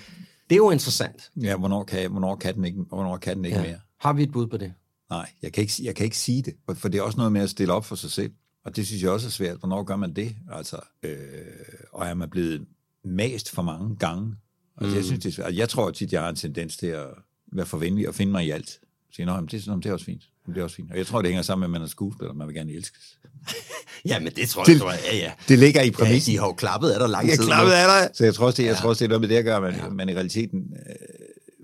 [0.51, 1.31] Det er jo interessant.
[1.43, 3.63] Ja, hvornår kan, jeg, hvornår kan den ikke, hvornår kan den ikke ja.
[3.65, 3.79] mere?
[4.01, 4.73] Har vi et bud på det?
[5.11, 7.33] Nej, jeg kan, ikke, jeg kan ikke sige det, for- for det er også noget
[7.33, 8.31] med at stille op for sig selv.
[8.65, 9.57] Og det synes jeg også er svært.
[9.59, 10.37] Hvornår gør man det?
[10.53, 11.17] Altså, øh,
[11.93, 12.67] og er man blevet
[13.05, 14.35] mast for mange gange?
[14.79, 14.97] Altså, mm.
[14.97, 15.55] jeg synes, det er svært.
[15.57, 17.07] Jeg tror tit, jeg har en tendens til at
[17.53, 18.81] være for venlig og finde mig i alt.
[19.19, 20.23] Nå, men det, nå, men det er også fint.
[20.47, 20.91] Det er også fint.
[20.91, 23.19] Og jeg tror, det hænger sammen med, at man er skuespiller, man vil gerne elskes.
[24.05, 25.01] Ja, men det tror Det- jeg, tror jeg.
[25.13, 25.33] Ja, ja.
[25.49, 26.33] Det ligger i Ja, præmissen.
[26.33, 27.45] de har jo klappet af dig lang Jeg tid.
[27.45, 28.17] er klappet af dig.
[28.17, 29.57] Så jeg tror også, det, jeg tror også, det er noget med det at gøre,
[29.57, 29.89] at man, ja.
[29.89, 30.59] man i realiteten
[30.89, 30.95] øh,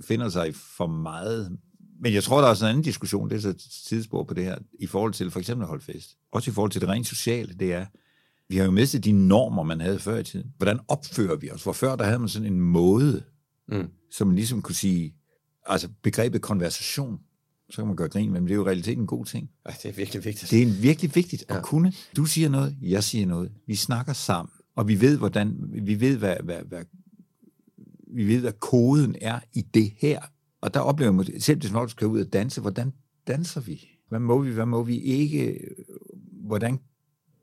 [0.08, 1.58] finder sig for meget.
[2.00, 3.54] Men jeg tror, der er også en anden diskussion, det er så
[3.88, 6.10] tidsspor på det her, i forhold til for eksempel at holde fest.
[6.32, 7.86] Også i forhold til det rent sociale, det er,
[8.48, 10.52] vi har jo mistet de normer, man havde før i tiden.
[10.56, 11.62] Hvordan opfører vi os?
[11.62, 13.22] For før, der havde man sådan en måde,
[13.68, 13.88] Mm.
[14.10, 15.14] som man ligesom kunne sige,
[15.66, 17.18] altså begrebet konversation,
[17.70, 19.50] så kan man gøre grin men det er jo i realiteten en god ting.
[19.66, 20.50] Ej, det er virkelig vigtigt.
[20.50, 21.56] Det er virkelig vigtigt Ja.
[21.56, 21.92] at kunne.
[22.16, 23.52] Du siger noget, jeg siger noget.
[23.66, 26.84] Vi snakker sammen, og vi ved, hvordan, vi ved, hvad, hvad, hvad,
[28.14, 30.20] vi ved, hvad koden er i det her.
[30.60, 32.92] Og der oplever man, selv hvis man skal ud og danse, hvordan
[33.26, 33.88] danser vi?
[34.08, 35.58] Hvad må vi, hvad må vi ikke?
[36.46, 36.78] Hvordan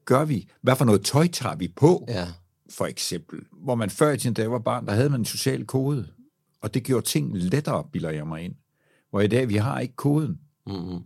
[0.10, 0.48] gør vi?
[0.62, 2.06] Hvad for noget tøj tager vi på?
[2.08, 2.28] Ja.
[2.70, 3.40] for eksempel.
[3.64, 6.08] Hvor man før i tiden, da jeg var barn, der havde man en social kode.
[6.62, 8.54] Og det gjorde ting lettere, bilder jeg mig ind.
[9.10, 10.40] Hvor i dag, vi har ikke koden.
[10.68, 11.00] Mm-hmm.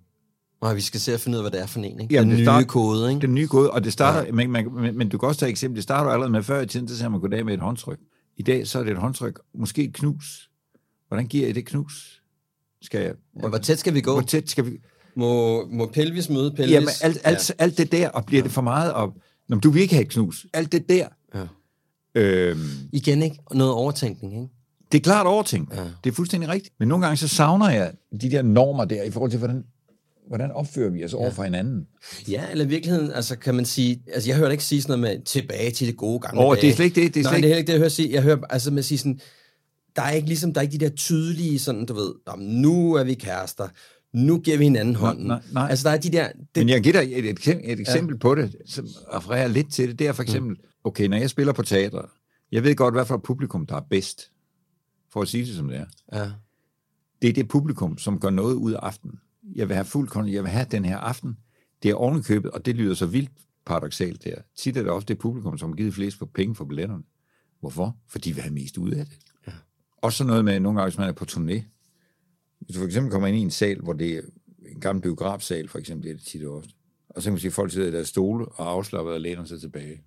[0.62, 2.14] Og vi skal se at finde ud af, hvad det er for en, ikke?
[2.16, 3.22] Jamen, Den nye start- kode, ikke?
[3.22, 4.32] Den nye kode, og det starter, ja.
[4.32, 6.68] men, men, men, men, du kan også tage eksempel, det starter allerede med før i
[6.68, 8.00] tiden, så sagde man goddag med et håndtryk.
[8.38, 10.50] I dag, så er det et håndtryk, måske et knus.
[11.08, 12.22] Hvordan giver jeg det knus?
[12.82, 14.12] Skal jeg, Ja, hvor tæt skal vi gå?
[14.14, 14.78] hvor tæt skal vi?
[15.16, 16.72] Må, må pelvis møde pelvis?
[16.74, 17.54] Jamen, alt, alt, ja.
[17.64, 18.44] alt det der, og bliver ja.
[18.44, 19.10] det for meget op?
[19.50, 20.46] Nå, du vil ikke have knus.
[20.54, 21.08] Alt det der.
[21.36, 21.44] Ja.
[22.22, 22.60] Øhm,
[22.94, 23.38] Igen, ikke?
[23.52, 24.48] Noget overtænkning, ikke?
[24.92, 25.74] det er klart overtænkt.
[25.76, 25.84] Ja.
[26.04, 26.74] Det er fuldstændig rigtigt.
[26.80, 27.92] Men nogle gange så savner jeg
[28.22, 29.64] de der normer der, i forhold til, hvordan,
[30.28, 31.88] hvordan opfører vi os over for hinanden.
[32.28, 35.16] Ja, eller i virkeligheden, altså kan man sige, altså jeg hører ikke sige sådan noget
[35.18, 36.62] med tilbage til det gode gamle Åh, dage.
[36.62, 37.14] det er slet ikke det.
[37.14, 37.56] Det er Nej, slet det er ikke.
[37.56, 38.14] heller ikke det, jeg hører sige.
[38.14, 39.20] Jeg hører altså med at sige sådan,
[39.96, 42.48] der er ikke ligesom, der er ikke de der tydelige sådan, du ved, "Nå, men
[42.62, 43.68] nu er vi kærester,
[44.14, 45.28] nu giver vi hinanden hånden.
[45.28, 45.68] nej, nej.
[45.70, 48.14] Altså der er de der, det, Men jeg giver dig et, et, eksempel- et eksempel
[48.16, 48.20] ja.
[48.20, 50.00] på det, som refererer lidt til det.
[50.00, 52.02] Det er for eksempel, okay, når jeg spiller på teater,
[52.52, 54.32] jeg ved godt, hvad for et publikum, der er bedst,
[55.10, 55.86] for at sige det som det er.
[56.14, 56.32] ja,
[57.22, 59.20] Det er det publikum, som gør noget ud af aftenen.
[59.56, 61.38] Jeg vil have fuld kon- jeg vil have den her aften.
[61.84, 63.32] Det er ovenikøbet, og det lyder så vildt
[63.66, 64.36] paradoxalt der.
[64.58, 67.04] Tit er det også det publikum, som har givet flest for penge for billetterne.
[67.60, 67.98] Hvorfor?
[68.08, 69.18] Fordi de vil have mest ud af det.
[69.48, 69.52] Ja.
[70.02, 71.62] Også sådan noget med, nogle gange, hvis man er på turné.
[72.66, 74.22] Hvis du for eksempel kommer ind i en sal, hvor det er
[74.72, 76.70] en gammel biografsal, for eksempel, det er det tit og ofte.
[77.10, 79.44] Og så kan man sige, at folk sidder i deres stole og afslappet og læner
[79.46, 80.02] sig tilbage.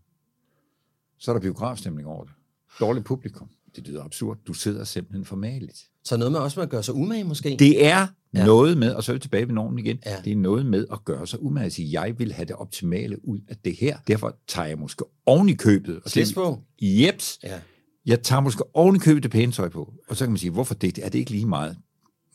[1.18, 2.32] Så er der biografstemning over det.
[2.80, 3.48] Dårligt publikum.
[3.76, 4.38] Det lyder absurd.
[4.46, 5.84] Du sidder simpelthen formaligt.
[6.04, 7.56] så noget med også med at gøre sig umage måske.
[7.58, 8.44] Det er Ja.
[8.44, 10.16] noget med, og så er vi tilbage ved normen igen, Ja.
[10.24, 11.70] det er noget med at gøre sig umage.
[11.70, 13.98] Sige, jeg vil have det optimale ud af det her.
[14.06, 16.00] Derfor tager jeg måske oven i købet.
[16.04, 16.60] Og Slids på.
[16.82, 17.38] Jeps.
[17.42, 17.60] Ja.
[18.06, 19.92] Jeg tager måske oven i købet det pæne tøj på.
[20.08, 20.98] Og så kan man sige, hvorfor det?
[20.98, 21.76] Er det ikke lige meget?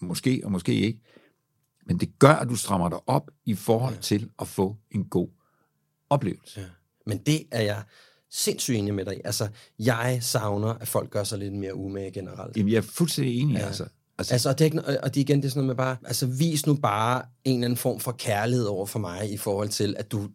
[0.01, 0.99] Måske og måske ikke.
[1.85, 4.01] Men det gør, at du strammer dig op i forhold ja.
[4.01, 5.27] til at få en god
[6.09, 6.59] oplevelse.
[6.59, 6.65] Ja.
[7.05, 7.83] Men det er jeg
[8.29, 9.21] sindssygt enig med dig.
[9.25, 9.47] Altså,
[9.79, 12.57] jeg savner, at folk gør sig lidt mere umage generelt.
[12.57, 13.57] Jamen, jeg er fuldstændig enig.
[13.57, 13.65] Ja.
[13.65, 13.87] Altså,
[14.17, 15.97] altså, Altså, og det, er ikke, og det igen, det er sådan noget med bare,
[16.05, 19.69] altså vis nu bare en eller anden form for kærlighed over for mig i forhold
[19.69, 20.29] til, at du,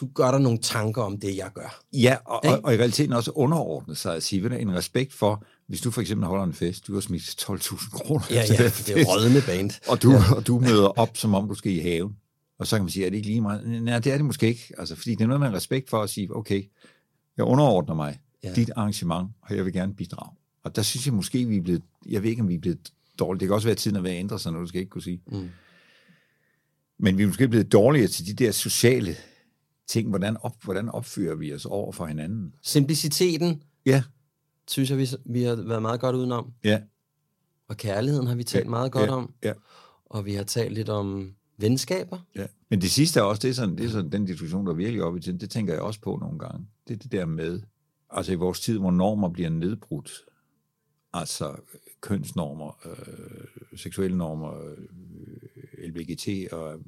[0.00, 1.80] du gør dig nogle tanker om det, jeg gør.
[1.92, 5.80] Ja, og, og, og i realiteten også underordnet sig at sige, en respekt for, hvis
[5.80, 8.24] du for eksempel holder en fest, du har smidt 12.000 kroner.
[8.30, 9.70] Ja, til ja, den det er fest, rødende band.
[9.88, 10.34] og, du, ja.
[10.34, 12.16] og du møder op, som om du skal i haven.
[12.58, 13.82] Og så kan man sige, er det ikke lige meget?
[13.82, 14.72] Nej, det er det måske ikke.
[14.78, 16.64] Altså, fordi det er noget med respekt for at sige, okay,
[17.36, 18.52] jeg underordner mig ja.
[18.54, 20.36] dit arrangement, og jeg vil gerne bidrage.
[20.64, 22.92] Og der synes jeg måske, vi er blevet, jeg ved ikke, om vi er blevet
[23.18, 23.40] dårlige.
[23.40, 24.90] Det kan også være, at tiden er ved at ændre sig, når du skal ikke
[24.90, 25.22] kunne sige.
[25.32, 25.48] Mm.
[26.98, 29.16] Men vi er måske blevet dårligere til de der sociale
[29.88, 30.08] ting.
[30.08, 32.54] Hvordan, op, hvordan opfører vi os over for hinanden?
[32.62, 34.02] Simpliciteten, Ja,
[34.68, 36.52] synes jeg, vi, vi har været meget godt udenom.
[36.64, 36.80] ja.
[37.68, 39.34] Og kærligheden har vi talt Ja, meget godt ja, om.
[39.44, 39.52] ja.
[40.06, 42.18] Og vi har talt lidt om venskaber.
[42.36, 42.46] Ja.
[42.70, 44.76] Men det sidste er også, det er, sådan, det er sådan den diskussion, der er
[44.76, 46.66] virkelig oppe i tiden, det tænker jeg også på nogle gange.
[46.88, 47.60] Det er det der med,
[48.10, 50.12] altså i vores tid, hvor normer bliver nedbrudt,
[51.12, 51.56] altså
[52.00, 54.54] kønsnormer, øh, seksuelle normer,
[55.78, 56.80] øh, LBGT, og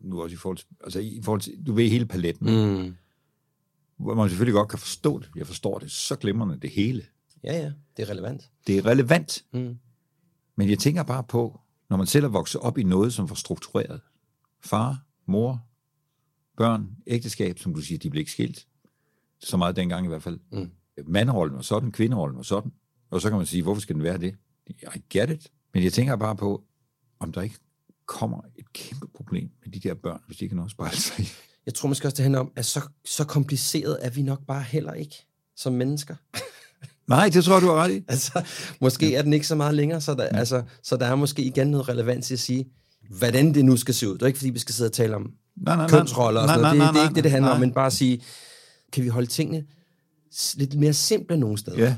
[0.00, 2.46] nu også i forhold til, altså i forhold til, du ved hele paletten.
[2.78, 2.94] Mm.
[3.96, 5.30] hvor man selvfølgelig godt kan forstå det.
[5.36, 7.02] Jeg forstår det så glimrende, det hele.
[7.44, 8.50] Ja, ja, det er relevant.
[8.66, 9.78] Det er relevant, Mm.
[10.56, 11.60] men jeg tænker bare på,
[11.90, 14.00] når man selv er vokset op i noget, som var struktureret,
[14.60, 15.64] far, mor,
[16.56, 18.66] børn, ægteskab, som du siger, de blev ikke skilt.
[19.40, 20.40] Så meget dengang i hvert fald.
[20.52, 20.70] Mm.
[21.06, 22.72] Manderollen var sådan, kvinderollen var sådan.
[23.10, 24.34] Og så kan man sige, hvorfor skal den være det?
[24.68, 25.52] I get it.
[25.74, 26.64] Men jeg tænker bare på,
[27.18, 27.56] om der ikke
[28.06, 30.96] kommer et kæmpe problem med de der børn, hvis de ikke har noget at spejle
[30.96, 31.28] sig i.
[31.66, 34.62] Jeg tror måske også, det handler om, at så, så kompliceret er vi nok bare
[34.62, 35.26] heller ikke
[35.56, 36.16] som mennesker.
[37.08, 38.04] Nej, det tror du har ret i.
[38.08, 38.42] altså,
[38.80, 40.38] måske er den ikke så meget længere, så der, ja.
[40.38, 42.66] altså, så der er måske igen noget relevans i at sige,
[43.18, 44.14] hvordan det nu skal se ud.
[44.14, 45.88] Det er ikke, fordi vi skal sidde og tale om Nej, nej, nej.
[45.98, 46.78] kønsroller og sådan Nej, noget.
[46.78, 47.54] nej, Det, det er nej, ikke det, det handler nej.
[47.54, 48.22] om, men bare at sige,
[48.92, 49.64] kan vi holde tingene
[50.54, 51.78] lidt mere simple nogle steder?
[51.78, 51.96] Ja,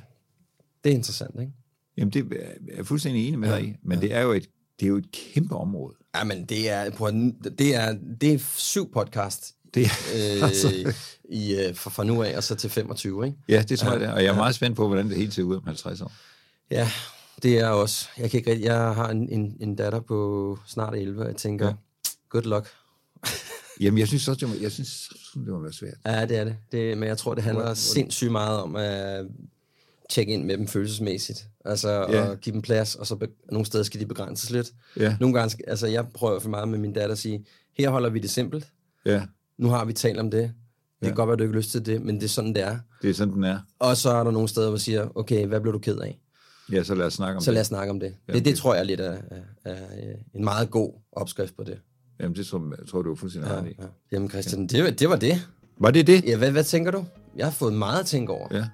[0.84, 1.52] Det er interessant, ikke?
[1.96, 3.74] jamen det er jeg fuldstændig enig med dig i.
[3.84, 4.46] Men det er jo et,
[4.80, 5.94] det er jo et kæmpe område.
[6.16, 9.80] Ja, men det er, på en, det er, det er syv podcast Det,
[10.14, 10.92] øh, altså,
[11.28, 13.36] i, øh, fra, fra nu af og så til 25, ikke?
[13.48, 14.12] ja, det tror jeg det er.
[14.12, 16.12] Og jeg er meget spændt på, hvordan det hele ser ud om 50 år.
[16.70, 16.90] Ja,
[17.42, 18.08] det er også.
[18.18, 21.66] Jeg, kan ikke, jeg har en, en, en datter på snart 11, og jeg tænker,
[21.66, 21.72] Ja.
[22.28, 22.68] good luck.
[23.80, 25.94] Jamen, jeg synes også, det må, jeg synes, det må være svært.
[26.06, 26.56] Ja, det er det.
[26.72, 29.26] det men jeg tror, det handler sindssygt meget om at
[30.10, 31.38] tjekke ind med dem følelsesmæssigt.
[31.64, 32.30] Altså Ja.
[32.32, 34.70] at give dem plads, og så be- nogle steder skal de begrænses lidt.
[34.96, 35.16] Ja.
[35.20, 37.46] Nogle gange, altså jeg prøver for meget med min datter at sige,
[37.78, 38.66] her holder vi det simpelt.
[39.04, 39.22] Ja,
[39.60, 40.42] Nu har vi talt om det.
[40.42, 40.52] Det
[41.02, 41.06] Ja.
[41.06, 42.62] kan godt være, at du ikke har lyst til det, men det er sådan, det
[42.62, 42.78] er.
[43.02, 43.58] det er sådan, den er.
[43.78, 46.20] Og så er der nogle steder, hvor jeg siger, okay, hvad blev du ked af?
[46.72, 47.60] Ja, så lad os snakke om Så lad det.
[47.60, 48.06] os snakke om det.
[48.06, 49.16] Ja, Det, det det- tror jeg lidt er,
[49.64, 49.76] er, er
[50.34, 51.78] en meget god opskrift på det.
[52.20, 53.74] Jamen, det tror, jeg tror du er fuldstændig Ja, ret i.
[53.78, 53.84] ja.
[54.12, 55.48] Jamen Christian, det, var- det var det.
[55.80, 56.24] Var det det?
[56.24, 57.04] Ja, hvad, hvad tænker du?
[57.36, 58.48] Jeg har fået meget at tænke over.
[58.50, 58.66] Ja.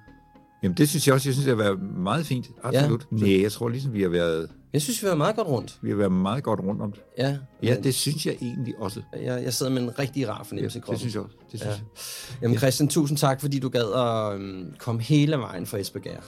[0.63, 2.47] Jamen, det synes jeg også, jeg synes, det har været meget fint.
[2.63, 3.07] Absolut.
[3.11, 3.17] Ja.
[3.17, 3.23] Ja.
[3.23, 5.77] Nej, jeg tror ligesom, vi har været, Jeg synes, vi var meget godt rundt.
[5.81, 7.01] vi har været meget godt rundt om det.
[7.17, 9.01] Ja, Ja, det synes jeg egentlig også.
[9.23, 10.99] Jeg, jeg sidder med en rigtig rar Ja, fornemmelse i det kroppen.
[10.99, 11.35] synes jeg også.
[11.51, 11.69] Det synes Ja.
[11.69, 12.41] jeg.
[12.41, 16.23] Jamen Christian, tusind tak, fordi du gad at øhm, komme hele vejen fra Esbjerg.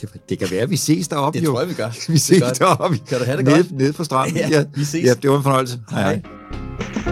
[0.00, 1.50] Det, det kan være, at vi ses deroppe, Det jo.
[1.52, 1.88] tror jeg, vi gør.
[2.08, 2.98] Vi Det ses er deroppe.
[3.08, 3.72] Kan du have det nede, godt?
[3.72, 4.36] Nede på stranden.
[4.36, 5.04] Ja, vi ses.
[5.04, 5.80] Ja, det var en fornøjelse.
[5.90, 7.11] Hej, hej.